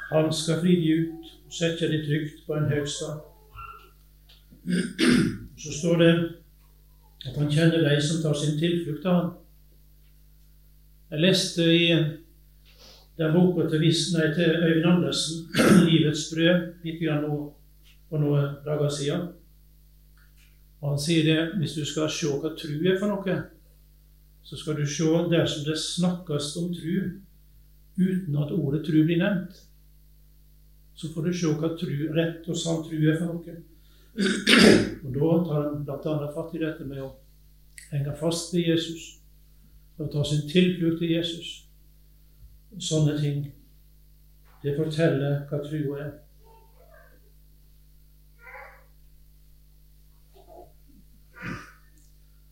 Han 0.10 0.34
skal 0.34 0.65
fri 0.65 0.80
de 0.82 0.98
ut 0.98 1.32
og 1.45 1.58
sette 1.62 1.93
de 1.93 2.02
trygt 2.10 2.41
på 2.50 2.58
en 2.58 2.69
høy 2.74 2.84
stand. 2.89 3.21
Så 5.62 5.80
står 5.80 5.98
det 6.02 6.12
at 7.30 7.38
han 7.38 7.52
kjenner 7.54 7.86
de 7.86 7.98
som 8.02 8.26
tar 8.26 8.34
sin 8.34 8.58
tilflukt 8.58 9.06
til 9.06 9.12
han. 9.13 9.36
Jeg 11.12 11.22
leste 11.22 11.65
i 11.70 11.89
den 13.18 13.34
boka 13.34 13.68
til, 13.70 13.84
nei, 14.15 14.30
til 14.34 14.56
Øyvind 14.68 14.86
Andersen, 14.86 15.48
'Livets 15.86 16.32
brød', 16.34 16.63
litt 16.84 17.02
nå, 17.22 17.36
for 18.10 18.18
noen 18.18 18.56
dager 18.65 18.89
siden. 18.89 19.28
Og 20.82 20.89
Han 20.89 21.00
sier 21.00 21.24
det 21.24 21.58
hvis 21.60 21.76
du 21.78 21.86
skal 21.86 22.10
se 22.10 22.28
hva 22.28 22.52
tru 22.58 22.74
er 22.82 22.98
for 23.00 23.08
noe, 23.08 23.36
så 24.44 24.58
skal 24.58 24.76
du 24.76 24.86
se 24.86 25.06
dersom 25.30 25.65
det 25.65 25.78
snakkes 25.78 26.56
om 26.62 26.74
tru 26.74 26.98
uten 27.98 28.38
at 28.41 28.52
ordet 28.52 28.84
tru 28.86 29.04
blir 29.06 29.22
nevnt. 29.22 29.62
Så 30.96 31.13
får 31.13 31.28
du 31.28 31.34
se 31.34 31.54
hva 31.54 31.70
tru, 31.78 31.94
rett 32.18 32.50
og 32.50 32.58
sann 32.58 32.82
tru 32.86 32.98
er 32.98 33.20
for 33.22 33.34
noe. 33.34 33.56
Og 35.06 35.13
Da 35.13 35.98
tar 36.02 36.18
han 36.18 36.26
bl.a. 36.26 36.34
fatt 36.34 36.56
i 36.56 36.63
dette 36.65 36.86
med 36.88 37.04
å 37.04 37.12
henge 37.91 38.18
fast 38.20 38.54
ved 38.56 38.74
Jesus 38.74 39.24
og 39.97 40.12
ta 40.12 40.23
sin 40.23 40.49
tilflukt 40.49 40.99
til 40.99 41.12
Jesus. 41.12 41.51
Sånne 42.79 43.15
ting. 43.21 43.45
Det 44.63 44.75
forteller 44.77 45.45
hva 45.49 45.62
trua 45.63 45.99
er. 46.03 46.13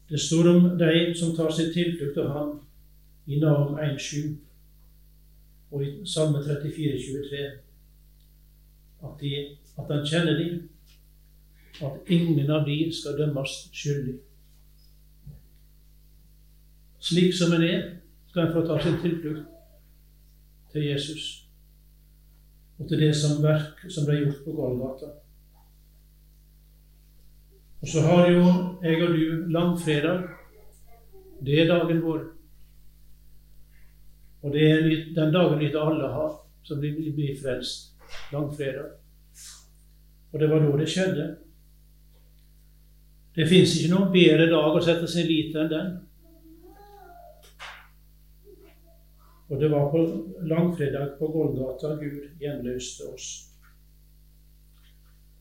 Det 0.09 0.19
står 0.21 0.49
om 0.49 0.65
de 0.77 1.13
som 1.17 1.35
tar 1.35 1.51
sin 1.51 1.73
tilflukt 1.73 2.13
til 2.13 2.27
ham 2.29 2.59
i 3.25 3.39
Nahum 3.39 3.79
1,7 3.79 4.35
og 5.71 5.83
i 5.83 5.91
Salme 6.05 6.43
34, 6.43 6.99
23, 7.01 7.45
at, 9.03 9.23
at 9.77 9.95
han 9.95 10.05
kjenner 10.05 10.37
dem, 10.37 10.69
at 11.81 12.11
ingen 12.13 12.51
av 12.51 12.67
de 12.67 12.77
skal 12.93 13.17
dømmes 13.17 13.55
skyldig. 13.73 14.19
Slik 17.03 17.33
som 17.35 17.51
en 17.53 17.63
er, 17.67 17.81
skal 18.29 18.47
en 18.47 18.53
få 18.53 18.61
ta 18.67 18.77
sin 18.79 18.99
tilflukt 19.01 19.49
til 20.71 20.85
Jesus 20.87 21.43
og 22.79 22.87
til 22.89 23.01
det 23.03 23.11
som 23.15 23.41
verk 23.43 23.83
som 23.91 24.07
ble 24.07 24.21
gjort 24.21 24.39
på 24.45 24.53
Golgata. 24.55 25.09
Og 27.83 27.87
så 27.87 28.01
har 28.07 28.31
jo 28.31 28.45
jeg 28.83 29.03
og 29.03 29.17
du 29.17 29.51
langfredag. 29.51 30.23
Det 31.45 31.59
er 31.61 31.67
dagen 31.67 32.01
vår. 32.03 32.23
Og 34.41 34.53
det 34.53 34.63
er 34.71 34.87
den 35.15 35.33
dagen 35.33 35.59
vi 35.59 35.71
alle 35.75 36.07
har, 36.15 36.31
som 36.63 36.79
blir, 36.79 36.95
blir 37.15 37.35
frelst. 37.43 37.93
Langfredag. 38.31 38.95
Og 40.31 40.39
det 40.39 40.49
var 40.49 40.63
da 40.63 40.77
det 40.79 40.89
skjedde. 40.89 41.27
Det 43.35 43.47
fins 43.49 43.75
ikke 43.77 43.93
noen 43.93 44.11
bedre 44.13 44.47
dag 44.49 44.75
å 44.75 44.81
sette 44.83 45.07
sin 45.09 45.27
lit 45.27 45.55
enn 45.55 45.71
den. 45.71 45.93
Og 49.49 49.59
det 49.59 49.71
var 49.71 49.91
på 49.91 50.03
langfredag 50.47 51.17
på 51.19 51.27
Golgata 51.27 51.95
Gud 51.99 52.29
gjenløste 52.39 53.09
oss. 53.13 53.27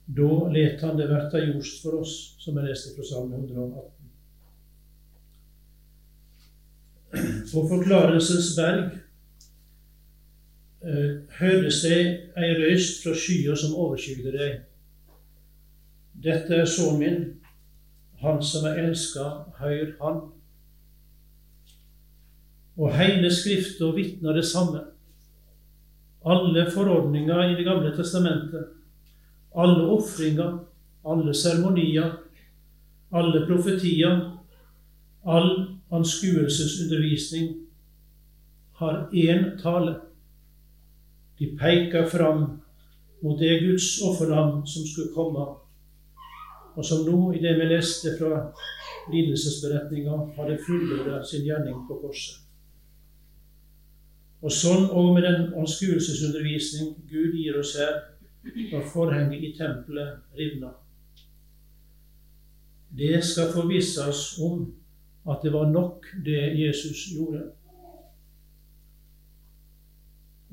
Da 0.07 0.49
let 0.53 0.81
han 0.83 0.99
det 0.99 1.09
verta 1.09 1.41
gjort 1.41 1.77
for 1.83 2.01
oss, 2.03 2.35
som 2.43 2.59
er 2.59 2.67
lest 2.69 2.91
fra 2.97 3.05
Salme 3.07 3.39
118. 3.39 4.03
På 7.53 7.63
Forklarelsens 7.69 8.51
berg 8.57 8.85
eh, 10.83 11.23
høres 11.39 11.83
det 11.85 12.01
ei 12.41 12.53
røyst 12.59 13.03
fra 13.05 13.15
skya 13.15 13.55
som 13.57 13.77
overskygde 13.79 14.33
deg. 14.35 14.61
Dette 16.25 16.63
er 16.63 16.69
sønnen 16.69 17.01
min, 17.01 17.25
han 18.23 18.43
som 18.45 18.67
er 18.69 18.81
elska, 18.87 19.29
høyr 19.61 19.95
han. 20.01 20.23
Og 22.79 22.95
hele 22.97 23.31
Skriften 23.31 23.97
vitner 23.97 24.33
det 24.33 24.45
samme. 24.45 24.81
Alle 26.25 26.71
forordninger 26.71 27.51
i 27.51 27.57
Det 27.57 27.65
gamle 27.65 27.97
testamentet 27.97 28.69
alle 29.55 29.87
ofringer, 29.87 30.59
alle 31.05 31.35
seremonier, 31.35 32.13
alle 33.13 33.47
profetier, 33.47 34.39
all 35.25 35.79
anskuelsesundervisning 35.93 37.57
har 38.81 39.09
én 39.13 39.59
tale. 39.63 39.97
De 41.39 41.57
peker 41.61 42.09
fram 42.09 42.61
mot 43.23 43.39
det 43.39 43.61
Guds 43.61 44.01
offerlam 44.03 44.67
som 44.67 44.87
skulle 44.87 45.15
komme, 45.15 45.47
og 46.75 46.85
som 46.85 47.05
nå, 47.05 47.33
i 47.33 47.43
det 47.43 47.57
vi 47.59 47.69
leste 47.75 48.17
fra 48.19 48.47
lidelsesberetninga, 49.13 50.17
hadde 50.37 50.59
fullbordet 50.67 51.27
sin 51.29 51.45
gjerning 51.45 51.85
på 51.89 52.01
korset. 52.01 52.42
Og 54.43 54.51
sånn 54.51 54.89
òg 54.91 55.13
med 55.15 55.23
den 55.27 55.51
anskuelsesundervisning 55.63 56.97
Gud 57.11 57.37
gir 57.39 57.59
oss 57.61 57.77
her, 57.79 58.01
når 58.43 58.89
forhenget 58.91 59.45
i 59.47 59.53
tempelet 59.55 60.39
rivna. 60.39 60.73
Det 62.91 63.23
skal 63.25 63.53
forvisses 63.55 64.39
om 64.43 64.65
at 65.31 65.45
det 65.45 65.53
var 65.55 65.71
nok, 65.71 66.07
det 66.25 66.41
Jesus 66.59 67.07
gjorde. 67.15 67.45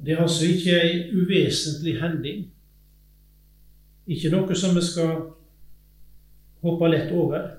Det 0.05 0.13
er 0.13 0.21
altså 0.21 0.45
ikke 0.45 0.77
ei 0.79 1.09
uvesentlig 1.11 1.97
hending. 1.99 2.45
Ikke 4.07 4.29
noe 4.31 4.55
som 4.55 4.77
vi 4.77 4.85
skal 4.85 5.17
hoppe 6.61 6.87
lett 6.93 7.11
over, 7.11 7.49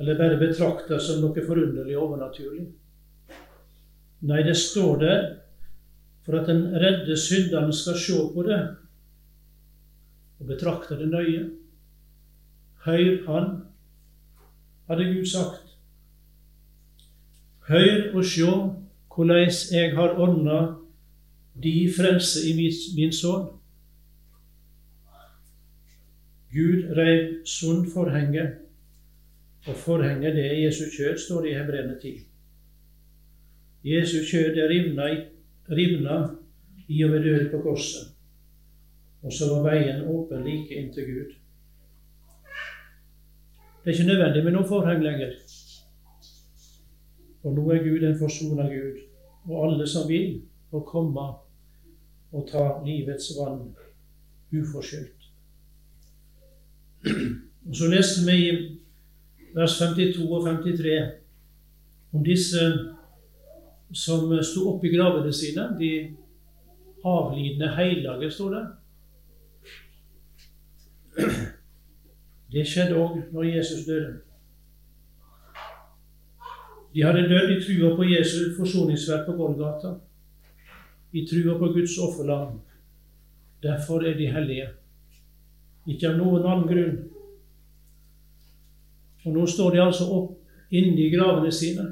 eller 0.00 0.18
bare 0.18 0.40
betrakte 0.40 0.98
som 1.00 1.20
noe 1.22 1.46
forunderlig 1.46 1.96
overnaturlig. 2.00 2.66
Nei, 4.20 4.42
det 4.42 4.56
står 4.56 4.96
der 5.00 5.22
for 6.24 6.40
at 6.40 6.48
den 6.48 6.64
redde 6.74 7.16
synderen 7.16 7.72
skal 7.72 7.98
se 8.00 8.16
på 8.34 8.42
det 8.42 8.60
og 10.40 10.46
betrakte 10.46 10.98
det 10.98 11.08
nøye. 11.08 11.50
Høyr 12.86 13.26
Han, 13.26 13.62
hadde 14.88 15.04
Gud 15.14 15.26
sagt. 15.26 15.62
Høyr 17.68 18.14
og 18.14 18.24
sjå 18.24 18.50
korleis 19.10 19.66
eg 19.74 19.96
har 19.96 20.18
ordna 20.22 20.58
de 21.62 21.74
frelse 21.96 22.44
i 22.46 22.54
min 22.58 23.14
sønn. 23.14 23.48
Gud 26.52 26.92
reiv 26.96 27.42
sund 27.44 27.90
forhenget, 27.92 28.62
og 29.66 29.74
forhenget 29.74 30.36
det 30.36 30.46
er 30.46 30.60
Jesu 30.66 30.84
kjød, 30.96 31.18
står 31.18 31.42
det 31.42 31.50
i 31.50 31.58
Hebreerne 31.58 31.98
10. 32.02 32.14
Jesu 33.86 34.18
kjød 34.26 34.56
er 34.58 34.68
rivna, 35.70 36.16
i 36.88 37.02
og 37.04 37.12
ved 37.12 37.24
død 37.24 37.50
på 37.50 37.62
korset. 37.62 38.08
Og 39.22 39.32
så 39.32 39.44
var 39.50 39.70
veien 39.70 40.04
åpen 40.06 40.44
like 40.44 40.74
inn 40.74 40.92
til 40.94 41.06
Gud. 41.06 41.34
Det 43.84 43.90
er 43.90 43.94
ikke 43.94 44.08
nødvendig 44.08 44.44
med 44.44 44.52
noe 44.56 44.66
forheng 44.66 45.02
lenger. 45.02 45.34
For 47.42 47.54
nå 47.54 47.66
er 47.70 47.84
Gud 47.84 48.02
en 48.06 48.18
forsona 48.18 48.66
Gud, 48.70 48.98
og 49.46 49.66
alle 49.66 49.86
som 49.86 50.08
vil, 50.08 50.40
får 50.70 50.82
komme 50.90 51.26
og 52.32 52.48
ta 52.50 52.64
livets 52.86 53.30
vann 53.38 53.68
uforskyldt. 54.50 55.30
Og 57.68 57.76
Så 57.76 57.90
leste 57.90 58.26
vi 58.26 58.36
i 58.50 58.50
vers 59.54 59.78
52 59.78 60.26
og 60.26 60.42
53 60.44 61.12
om 62.12 62.24
disse 62.24 62.62
som 63.92 64.42
sto 64.42 64.80
i 64.82 64.88
gravene 64.88 65.32
sine, 65.32 65.68
de 65.78 66.16
avlidende 67.04 67.68
hellige, 67.76 68.30
står 68.30 68.54
det. 68.54 68.64
Det 72.52 72.64
skjedde 72.66 72.96
òg 72.98 73.18
når 73.32 73.50
Jesus 73.56 73.86
døde. 73.86 74.20
De 76.94 77.02
hadde 77.04 77.28
dødd 77.28 77.50
i 77.52 77.60
trua 77.60 77.90
på 77.96 78.06
Jesu 78.08 78.54
forsoningsverk 78.56 79.26
på 79.26 79.36
Golgata, 79.36 79.94
i 81.12 81.26
trua 81.28 81.58
på 81.58 81.72
Guds 81.74 81.98
offerland. 81.98 82.58
Derfor 83.62 84.04
er 84.04 84.14
de 84.16 84.30
hellige. 84.32 84.68
Ikke 85.86 86.08
av 86.10 86.16
noen 86.18 86.46
annen 86.46 86.68
grunn. 86.70 86.96
Og 89.26 89.34
nå 89.34 89.46
står 89.50 89.74
de 89.74 89.82
altså 89.82 90.08
opp 90.14 90.72
inni 90.74 91.10
gravene 91.12 91.52
sine. 91.52 91.84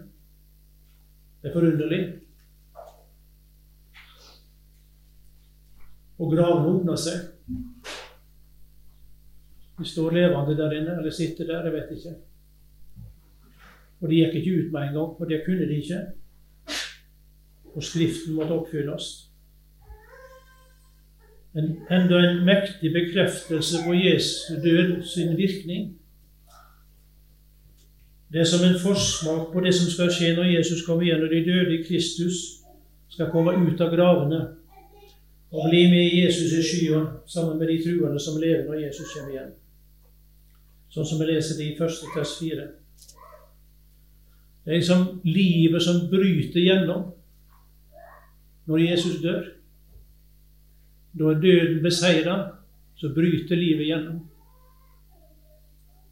Det 1.45 1.51
er 1.51 1.53
forunderlig. 1.53 1.99
Og 6.19 6.31
gravene 6.33 6.71
åpner 6.71 6.97
seg. 6.97 7.19
De 9.77 9.85
står 9.85 10.15
levende 10.17 10.55
der 10.57 10.73
inne, 10.79 10.95
eller 10.97 11.13
sitter 11.13 11.45
der, 11.45 11.67
jeg 11.69 11.75
vet 11.75 11.91
ikke. 11.99 12.15
Og 14.01 14.09
de 14.09 14.23
gikk 14.23 14.39
ikke 14.41 14.55
ut 14.61 14.73
med 14.73 14.87
en 14.87 14.97
gang, 14.97 15.11
for 15.19 15.29
det 15.29 15.43
kunne 15.45 15.69
de 15.69 15.77
ikke. 15.83 16.01
Og 17.75 17.83
Skriften 17.83 18.39
måtte 18.39 18.57
oppfylles. 18.57 19.11
En, 21.61 21.69
enda 21.93 22.23
en 22.25 22.41
mektig 22.49 22.89
bekreftelse 22.97 23.83
på 23.85 23.99
Jesu 24.01 24.57
død 24.65 25.05
sin 25.13 25.37
virkning. 25.37 25.93
Det 28.35 28.41
er 28.41 28.45
som 28.45 28.65
en 28.67 28.81
forsmak 28.83 29.53
på 29.53 29.61
det 29.63 29.71
som 29.75 29.87
skal 29.91 30.09
skje 30.11 30.33
når 30.35 30.49
Jesus 30.57 30.81
kommer 30.83 31.05
igjen, 31.07 31.21
og 31.23 31.31
de 31.31 31.45
døde 31.47 31.77
i 31.77 31.85
Kristus 31.87 32.39
skal 33.09 33.29
komme 33.31 33.53
ut 33.55 33.79
av 33.81 33.93
gravene 33.95 34.41
og 35.55 35.69
bli 35.71 35.85
med 35.93 36.17
Jesus 36.17 36.57
i 36.59 36.63
skya 36.67 37.05
sammen 37.31 37.61
med 37.61 37.71
de 37.71 37.77
truende 37.85 38.19
som 38.19 38.41
lever 38.43 38.65
når 38.67 38.81
Jesus 38.89 39.13
kommer 39.13 39.37
igjen. 39.37 39.53
Sånn 40.91 41.07
som 41.07 41.23
vi 41.23 41.31
leser 41.31 41.61
det 41.61 41.69
i 41.69 41.77
1. 41.79 42.03
test 42.17 42.43
4. 42.43 42.67
Det 44.65 44.73
er 44.73 44.81
liksom 44.81 45.07
livet 45.31 45.87
som 45.87 46.03
bryter 46.11 46.67
gjennom 46.67 47.07
når 48.67 48.85
Jesus 48.89 49.23
dør. 49.23 49.49
Da 51.15 51.31
er 51.31 51.43
døden 51.47 51.83
beseira, 51.87 52.39
så 52.99 53.15
bryter 53.15 53.63
livet 53.63 53.93
gjennom. 53.93 54.23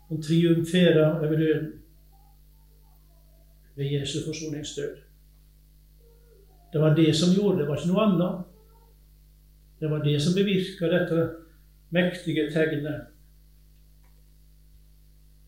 Og 0.06 0.22
triumferer 0.22 1.16
over 1.18 1.38
døden 1.38 1.70
ved 3.76 3.92
Jesu 3.92 4.18
forsoningsdød. 4.26 4.96
Det 6.72 6.80
var 6.80 6.94
det 6.94 7.16
som 7.16 7.34
gjorde 7.36 7.58
det, 7.58 7.68
var 7.68 7.76
ikke 7.76 7.92
noe 7.92 8.04
annet. 8.06 8.44
Det 9.80 9.90
var 9.90 10.04
det 10.04 10.16
som 10.22 10.36
bevirka 10.36 10.88
dette 10.88 11.28
mektige 11.90 12.48
tegnet. 12.52 13.08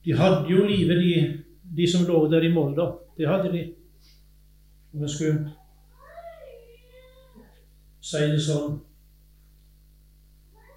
De 0.05 0.13
hadde 0.13 0.51
jo 0.51 0.67
livet, 0.67 1.01
de 1.01 1.45
de 1.77 1.87
som 1.89 2.05
lå 2.07 2.27
der 2.31 2.45
i 2.45 2.53
Molda. 2.53 2.91
Det 3.17 3.29
hadde 3.29 3.53
de. 3.53 3.63
Om 4.93 5.01
jeg 5.01 5.11
skulle 5.11 5.53
si 8.05 8.27
det 8.31 8.43
sånn. 8.43 8.77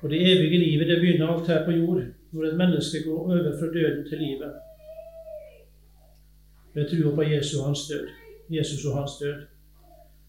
Og 0.02 0.10
det 0.14 0.22
evige 0.22 0.62
livet 0.62 0.88
det 0.88 1.00
begynner 1.02 1.34
alt 1.34 1.50
her 1.52 1.66
på 1.66 1.76
jord, 1.76 2.04
når 2.32 2.48
et 2.48 2.58
menneske 2.58 3.04
går 3.04 3.18
over 3.18 3.52
fra 3.60 3.70
døden 3.74 4.06
til 4.10 4.22
livet. 4.22 4.56
Ved 6.78 6.90
trua 6.92 7.16
på 7.16 7.24
Jesus 7.26 7.56
og 7.58 7.66
hans 7.66 7.88
død. 7.90 8.10
Jesus 8.50 8.86
og 8.86 8.98
hans 9.00 9.18
død. 9.22 9.38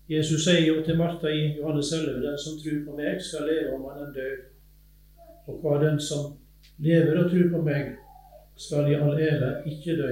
Jesus 0.09 0.45
sier 0.45 0.65
jo 0.65 0.79
til 0.85 0.97
Martha 0.97 1.29
i 1.29 1.43
Johannes 1.59 1.93
11.: 1.93 2.23
Den 2.25 2.39
som 2.41 2.57
tror 2.63 2.79
på 2.87 2.97
meg, 2.97 3.21
skal 3.21 3.45
leve 3.51 3.75
om 3.77 3.85
han 3.91 4.07
er 4.07 4.15
død. 4.15 4.39
Og 5.47 5.61
hva 5.61 5.77
den 5.85 6.01
som 6.01 6.39
lever 6.79 7.21
og 7.25 7.31
tror 7.31 7.53
på 7.53 7.63
meg, 7.63 7.93
skal 8.57 8.89
i 8.89 8.97
all 8.97 9.21
ære 9.21 9.53
ikke 9.69 9.97
dø. 10.01 10.09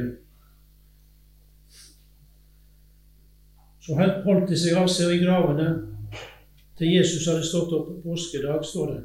Så 3.81 3.97
holdt 3.97 4.49
de 4.51 4.59
seg 4.59 4.77
av 4.77 4.93
seg 4.93 5.17
i 5.17 5.25
gravene 5.25 5.69
til 6.77 6.93
Jesus 6.93 7.25
hadde 7.31 7.45
stått 7.47 7.73
opp 7.73 7.87
på 7.89 8.01
påskedag, 8.11 8.65
står 8.65 8.93
det. 8.93 9.03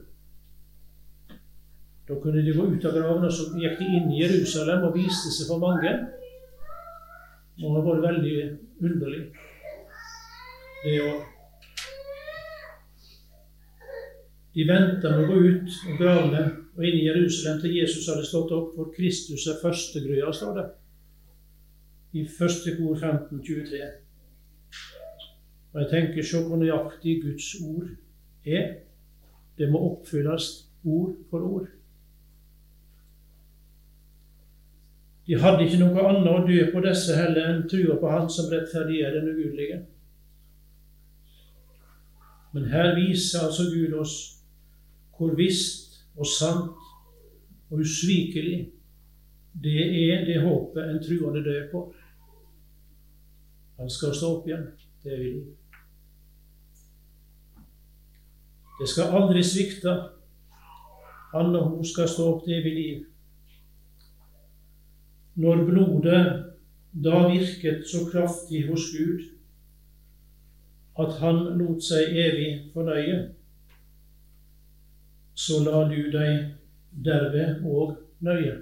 Da 2.10 2.18
kunne 2.20 2.44
de 2.44 2.54
gå 2.58 2.66
ut 2.74 2.86
av 2.86 2.98
gravene, 2.98 3.30
og 3.30 3.34
så 3.34 3.54
gikk 3.56 3.80
de 3.80 3.88
inn 3.88 4.12
i 4.12 4.26
Jerusalem 4.26 4.90
og 4.90 4.98
viste 5.00 5.32
seg 5.32 5.48
for 5.48 5.64
mange. 5.64 5.94
Og 7.60 7.76
det 7.76 7.84
var 7.86 8.04
veldig 8.08 8.36
underlig, 8.82 9.22
det 10.84 10.98
òg. 11.04 11.28
De 14.56 14.68
venta 14.68 15.12
med 15.12 15.24
å 15.24 15.28
gå 15.30 15.38
ut 15.48 15.76
av 15.88 16.00
gravene 16.00 16.44
og 16.76 16.86
inn 16.88 16.98
i 17.00 17.06
Jerusalem 17.06 17.60
til 17.62 17.76
Jesus 17.78 18.08
hadde 18.12 18.28
stått 18.28 18.52
opp, 18.56 18.74
for 18.76 18.92
Kristus 18.96 19.46
er 19.48 19.60
førstegrøya, 19.62 20.32
står 20.36 20.58
det 20.58 20.70
i 22.20 22.26
første 22.28 22.74
kor 22.76 22.98
1523. 22.98 23.84
Og 25.72 25.82
jeg 25.82 25.90
tenker 25.92 26.28
se 26.28 26.42
hvor 26.44 26.60
nøyaktig 26.60 27.22
Guds 27.24 27.54
ord 27.64 27.94
er. 28.46 28.74
Det 29.58 29.70
må 29.72 29.80
oppfylles 29.92 30.50
ord 30.84 31.14
for 31.30 31.48
ord. 31.48 31.70
De 35.32 35.38
hadde 35.40 35.64
ikke 35.64 35.78
noe 35.80 36.02
annet 36.04 36.26
å 36.28 36.40
dø 36.44 36.64
på 36.74 36.82
disse 36.84 37.16
heller 37.16 37.46
enn 37.48 37.62
trua 37.72 37.94
på 38.02 38.10
Han 38.12 38.26
som 38.28 38.50
rettferdiggjør 38.52 39.14
den 39.16 39.30
ugudelige. 39.32 39.78
Men 42.52 42.66
her 42.68 42.90
viser 42.98 43.46
altså 43.46 43.70
Gud 43.72 43.94
oss 43.96 44.16
hvor 45.16 45.32
visst 45.38 46.02
og 46.18 46.28
sant 46.28 46.82
og 47.70 47.80
usvikelig 47.80 48.58
det 49.64 49.86
er 50.02 50.26
det 50.28 50.42
håpet 50.44 50.84
en 50.84 51.00
truende 51.06 51.44
dør 51.46 51.64
på. 51.72 51.84
Han 53.80 53.94
skal 53.96 54.12
stå 54.18 54.34
opp 54.36 54.52
igjen. 54.52 54.68
Det 55.06 55.20
vil 55.22 55.38
han. 55.38 55.56
Det 58.82 58.90
skal 58.90 59.16
aldri 59.16 59.46
svikte. 59.48 59.96
Han 61.32 61.56
og 61.56 61.70
hun 61.70 61.88
skal 61.88 62.12
stå 62.12 62.28
opp 62.34 62.44
til 62.44 62.60
evig 62.60 62.76
liv. 62.82 63.08
Når 65.36 65.66
blodet 65.66 66.24
da 67.04 67.28
virket 67.32 67.88
så 67.88 68.06
kraftig 68.12 68.66
hos 68.68 68.90
Gud 68.92 69.22
at 71.00 71.14
han 71.22 71.38
lot 71.58 71.80
seg 71.84 72.12
evig 72.20 72.50
fornøye, 72.74 73.20
så 75.36 75.62
la 75.64 75.86
du 75.90 76.12
deg 76.12 76.52
derved 77.06 77.64
òg 77.64 77.96
nøye, 78.28 78.58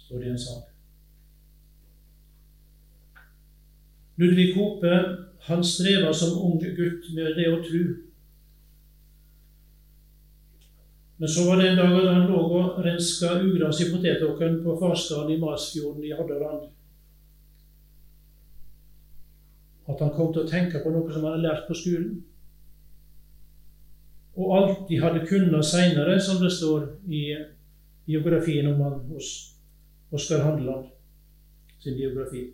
står 0.00 0.22
det 0.22 0.30
i 0.30 0.32
en 0.32 0.40
sang. 0.40 0.64
Ludvig 4.16 4.54
Hope 4.56 4.96
han 5.48 5.64
streva 5.64 6.12
som 6.14 6.38
ung 6.38 6.58
gutt 6.62 7.12
med 7.14 7.36
det 7.36 7.48
å 7.52 7.60
tru 7.64 7.84
Men 11.22 11.28
så 11.28 11.44
var 11.46 11.56
det 11.56 11.68
en 11.68 11.76
dag 11.76 11.92
da 12.04 12.12
han 12.12 12.24
lå 12.26 12.38
og 12.58 12.78
renska 12.82 13.28
ugras 13.46 13.80
i 13.80 13.84
potetåkeren 13.92 14.56
på 14.64 14.72
Farsdalen 14.80 15.28
i 15.30 15.38
Masfjorden 15.38 16.02
i 16.02 16.08
Hordaland, 16.18 16.64
at 19.86 20.00
han 20.02 20.08
kom 20.16 20.32
til 20.34 20.42
å 20.42 20.48
tenke 20.50 20.80
på 20.82 20.90
noe 20.90 21.12
som 21.12 21.22
han 21.22 21.36
hadde 21.36 21.44
lært 21.44 21.68
på 21.68 21.76
skolen. 21.78 22.16
Og 24.34 24.50
alt 24.56 24.80
de 24.88 24.98
hadde 24.98 25.22
kunnet 25.28 25.68
seinere, 25.68 26.16
som 26.18 26.40
det 26.42 26.50
står 26.56 26.88
i 27.06 27.20
biografien 28.08 28.72
om 28.72 28.80
han 28.82 28.96
hos 29.12 29.28
Oskar 30.10 30.42
Handeland 30.42 30.88
sin 31.84 32.00
biografi. 32.00 32.48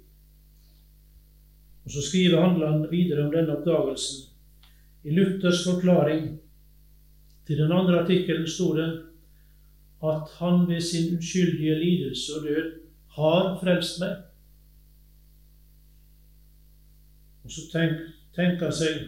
Og 1.87 1.97
Så 1.97 2.05
skriver 2.11 2.45
Handeland 2.45 2.85
videre 2.93 3.25
om 3.25 3.33
denne 3.33 3.57
oppdagelsen. 3.57 4.29
I 5.09 5.17
Luthers 5.17 5.65
forklaring 5.65 6.29
til 7.49 7.57
den 7.59 7.73
andre 7.73 8.03
artikkelen 8.03 8.47
sto 8.47 8.75
det 8.77 8.89
at 10.05 10.29
han 10.39 10.69
ved 10.69 10.81
sin 10.81 11.17
uskyldige 11.19 11.79
lidelse 11.79 12.33
og 12.37 12.45
død 12.45 12.67
har 13.17 13.59
frelst 13.63 14.01
meg. 14.01 14.17
Og 17.45 17.51
så 17.51 17.65
tenk, 17.73 18.05
tenker 18.37 18.69
han 18.69 18.77
seg 18.77 19.07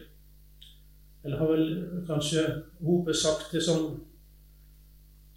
Eller 1.25 1.37
har 1.37 1.51
vel 1.53 1.67
kanskje 2.09 2.47
Hope 2.81 3.13
sagt 3.13 3.53
det 3.53 3.61
sånn 3.61 3.99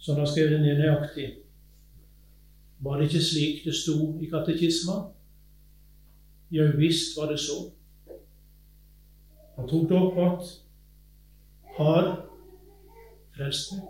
som 0.00 0.16
han 0.16 0.28
skrev 0.28 0.54
det 0.54 0.62
ned 0.62 0.80
nøyaktig. 0.80 1.26
Var 2.80 2.96
det 2.96 3.10
ikke 3.10 3.24
slik 3.24 3.58
det 3.66 3.74
sto 3.76 4.14
i 4.16 4.30
katekismen? 4.32 5.10
Jau 6.56 6.70
visst 6.80 7.18
var 7.18 7.28
det 7.28 7.36
så. 7.40 7.58
Han 9.58 9.68
tok 9.68 9.90
det 9.90 10.00
opp 10.00 10.18
at 10.24 10.54
har 11.76 12.08
frelst 13.36 13.74
deg. 13.74 13.84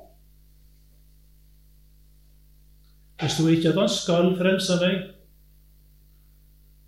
Det 3.20 3.30
sto 3.30 3.46
ikke 3.48 3.70
at 3.70 3.78
han 3.78 3.92
skal 3.92 4.34
frelse 4.38 4.80
meg. 4.82 4.98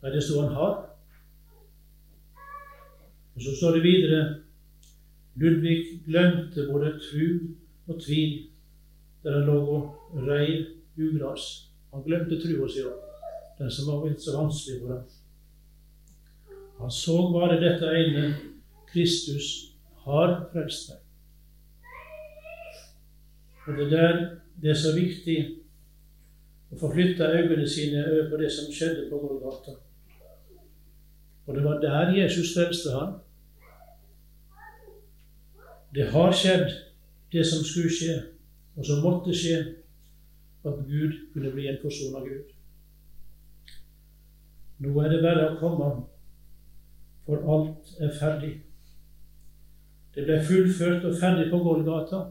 Nei, 0.02 0.11
det 0.12 0.24
sto 0.24 0.42
han 0.42 0.57
har. 0.57 0.74
Og 3.36 3.44
så 3.44 3.54
står 3.57 3.76
det 3.76 3.86
videre 3.86 4.20
Ludvig 5.36 6.00
glemte 6.07 6.64
både 6.72 6.94
tru 6.96 7.26
og 7.86 7.98
tvil 8.00 8.46
der 9.22 9.34
han 9.36 9.48
lå 9.50 9.59
og 9.76 10.22
reiv 10.28 10.64
ugras. 10.96 11.68
Han 11.92 12.04
glemte 12.07 12.38
trua 12.40 12.68
si 12.72 12.84
òg, 12.86 12.94
den 13.59 13.70
som 13.70 13.90
var 13.90 14.04
blitt 14.04 14.24
så 14.24 14.36
vanskelig 14.38 14.80
for 14.80 14.94
ham. 14.94 15.02
Han 16.80 16.92
så 16.92 17.16
bare 17.32 17.61
dette 17.61 17.92
ene 18.00 18.24
Kristus 18.88 19.50
har 20.07 20.38
frelst 20.52 20.92
meg. 20.92 21.05
Og 23.66 23.76
det 23.76 23.90
der 23.90 24.36
det 24.62 24.70
er 24.70 24.78
så 24.80 24.94
viktig 24.96 25.36
å 26.72 26.78
få 26.80 26.90
flytta 26.94 27.28
øynene 27.28 27.66
sine 27.68 28.04
over 28.06 28.30
på 28.30 28.38
det 28.40 28.48
som 28.52 28.72
skjedde 28.72 29.08
på 29.10 29.18
Golgata. 29.20 29.76
Og 31.46 31.54
det 31.54 31.64
var 31.64 31.80
der 31.82 32.14
Jesus 32.16 32.54
frelste 32.54 32.94
han. 32.96 33.12
Det 35.94 36.08
har 36.10 36.32
skjedd, 36.32 36.72
det 37.32 37.44
som 37.46 37.64
skulle 37.64 37.92
skje, 37.92 38.16
og 38.76 38.86
som 38.86 39.04
måtte 39.04 39.34
skje, 39.36 39.58
at 40.66 40.80
Gud 40.88 41.12
kunne 41.32 41.52
bli 41.54 41.68
en 41.70 41.78
person 41.82 42.16
av 42.18 42.26
Gud. 42.26 42.50
Nå 44.82 44.92
er 45.00 45.12
det 45.12 45.22
bare 45.22 45.44
å 45.52 45.58
komme, 45.60 45.90
for 47.26 47.46
alt 47.54 47.94
er 48.02 48.10
ferdig. 48.18 48.52
Det 50.16 50.24
ble 50.26 50.40
fullført 50.48 51.06
og 51.06 51.16
ferdig 51.20 51.46
på 51.52 51.62
Golgata. 51.62 52.26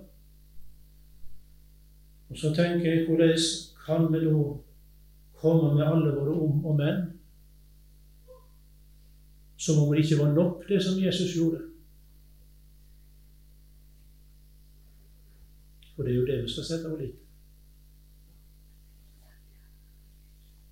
Og 2.30 2.38
så 2.38 2.54
tenker 2.56 2.92
jeg 2.92 3.06
hvordan 3.08 3.38
kan 3.86 4.08
vi 4.14 4.26
da 4.26 4.40
komme 5.40 5.76
med 5.76 5.86
alle 5.86 6.16
våre 6.16 6.34
om 6.34 6.66
og 6.66 6.76
men 6.78 7.04
som 9.58 9.84
om 9.84 9.94
det 9.94 10.04
ikke 10.04 10.24
var 10.24 10.34
nok, 10.34 10.68
det 10.70 10.84
som 10.84 11.04
Jesus 11.04 11.36
gjorde? 11.36 11.62
For 15.96 16.04
det 16.04 16.12
er 16.12 16.16
jo 16.16 16.26
det 16.26 16.44
vi 16.44 16.50
skal 16.52 16.64
sette 16.64 16.90
vår 16.90 16.98
lit 17.02 17.22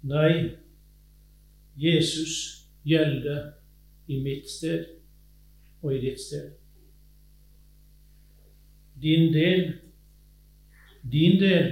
Nei, 0.04 0.58
Jesus 1.80 2.68
gjelder 2.84 3.54
i 4.12 4.18
mitt 4.20 4.50
sted 4.52 4.84
og 5.80 5.94
i 5.96 6.02
ditt 6.04 6.20
sted. 6.20 6.50
Din 9.00 9.32
del, 9.34 9.78
din 11.12 11.40
del 11.42 11.70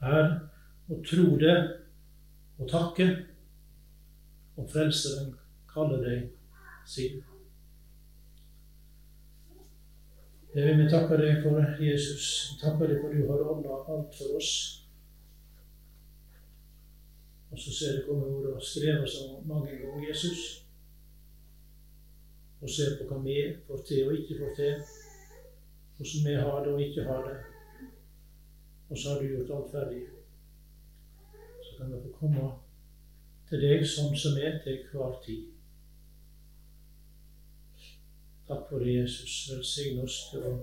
er 0.00 0.28
å 0.88 1.00
tro 1.04 1.36
det 1.40 1.56
og 2.56 2.68
takke, 2.70 3.06
og 4.56 4.68
Frelseren 4.72 5.34
kaller 5.68 6.04
deg 6.04 6.28
sin. 6.88 7.20
Det 10.56 10.64
vil 10.64 10.86
takke 10.88 11.18
deg 11.20 11.42
for 11.44 11.60
Jesus. 11.84 12.26
Vi 12.54 12.62
Takke 12.62 12.86
deg 12.88 13.02
for 13.02 13.12
du 13.12 13.26
har 13.28 13.42
ordna 13.44 13.80
alt 13.92 14.14
for 14.16 14.38
oss. 14.38 14.52
Og 17.50 17.60
så 17.60 17.72
ser 17.72 17.98
du 17.98 18.06
komme 18.06 18.30
ordet 18.38 18.54
og 18.56 18.64
skrevet 18.64 19.10
så 19.10 19.26
mange 19.44 19.76
ganger 19.76 20.08
Jesus. 20.08 20.62
Og 22.60 22.72
ser 22.72 22.96
på 22.96 23.10
hva 23.10 23.20
vi 23.24 23.36
får 23.66 23.84
til 23.84 24.08
og 24.08 24.16
ikke 24.16 24.38
får 24.40 24.56
til. 24.56 24.80
Hvordan 25.98 26.24
vi 26.24 26.40
har 26.40 26.64
det 26.64 26.72
og 26.72 26.82
ikke 26.86 27.04
har 27.04 27.28
det. 27.28 27.36
Og 28.88 28.98
så 28.98 29.10
har 29.10 29.20
du 29.20 29.28
gjort 29.28 29.50
alt 29.56 29.70
ferdig. 29.70 30.02
Så 31.62 31.76
kan 31.78 31.92
du 31.92 32.00
få 32.02 32.12
komme 32.20 32.50
til 33.48 33.62
deg 33.62 33.84
sånn 33.86 34.14
som 34.18 34.38
er 34.42 34.60
til 34.64 34.80
hver 34.92 35.18
tid. 35.26 35.52
Takk 38.46 38.68
for 38.70 38.82
det, 38.82 39.00
Jesus. 39.00 39.34
Velsign 39.50 40.02
oss 40.04 40.20
til 40.30 40.46
å 40.46 40.54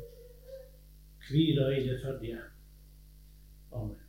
hvile 1.27 1.67
i 1.75 1.83
det 1.87 1.99
ferdige. 2.03 2.39
Amen. 3.73 4.02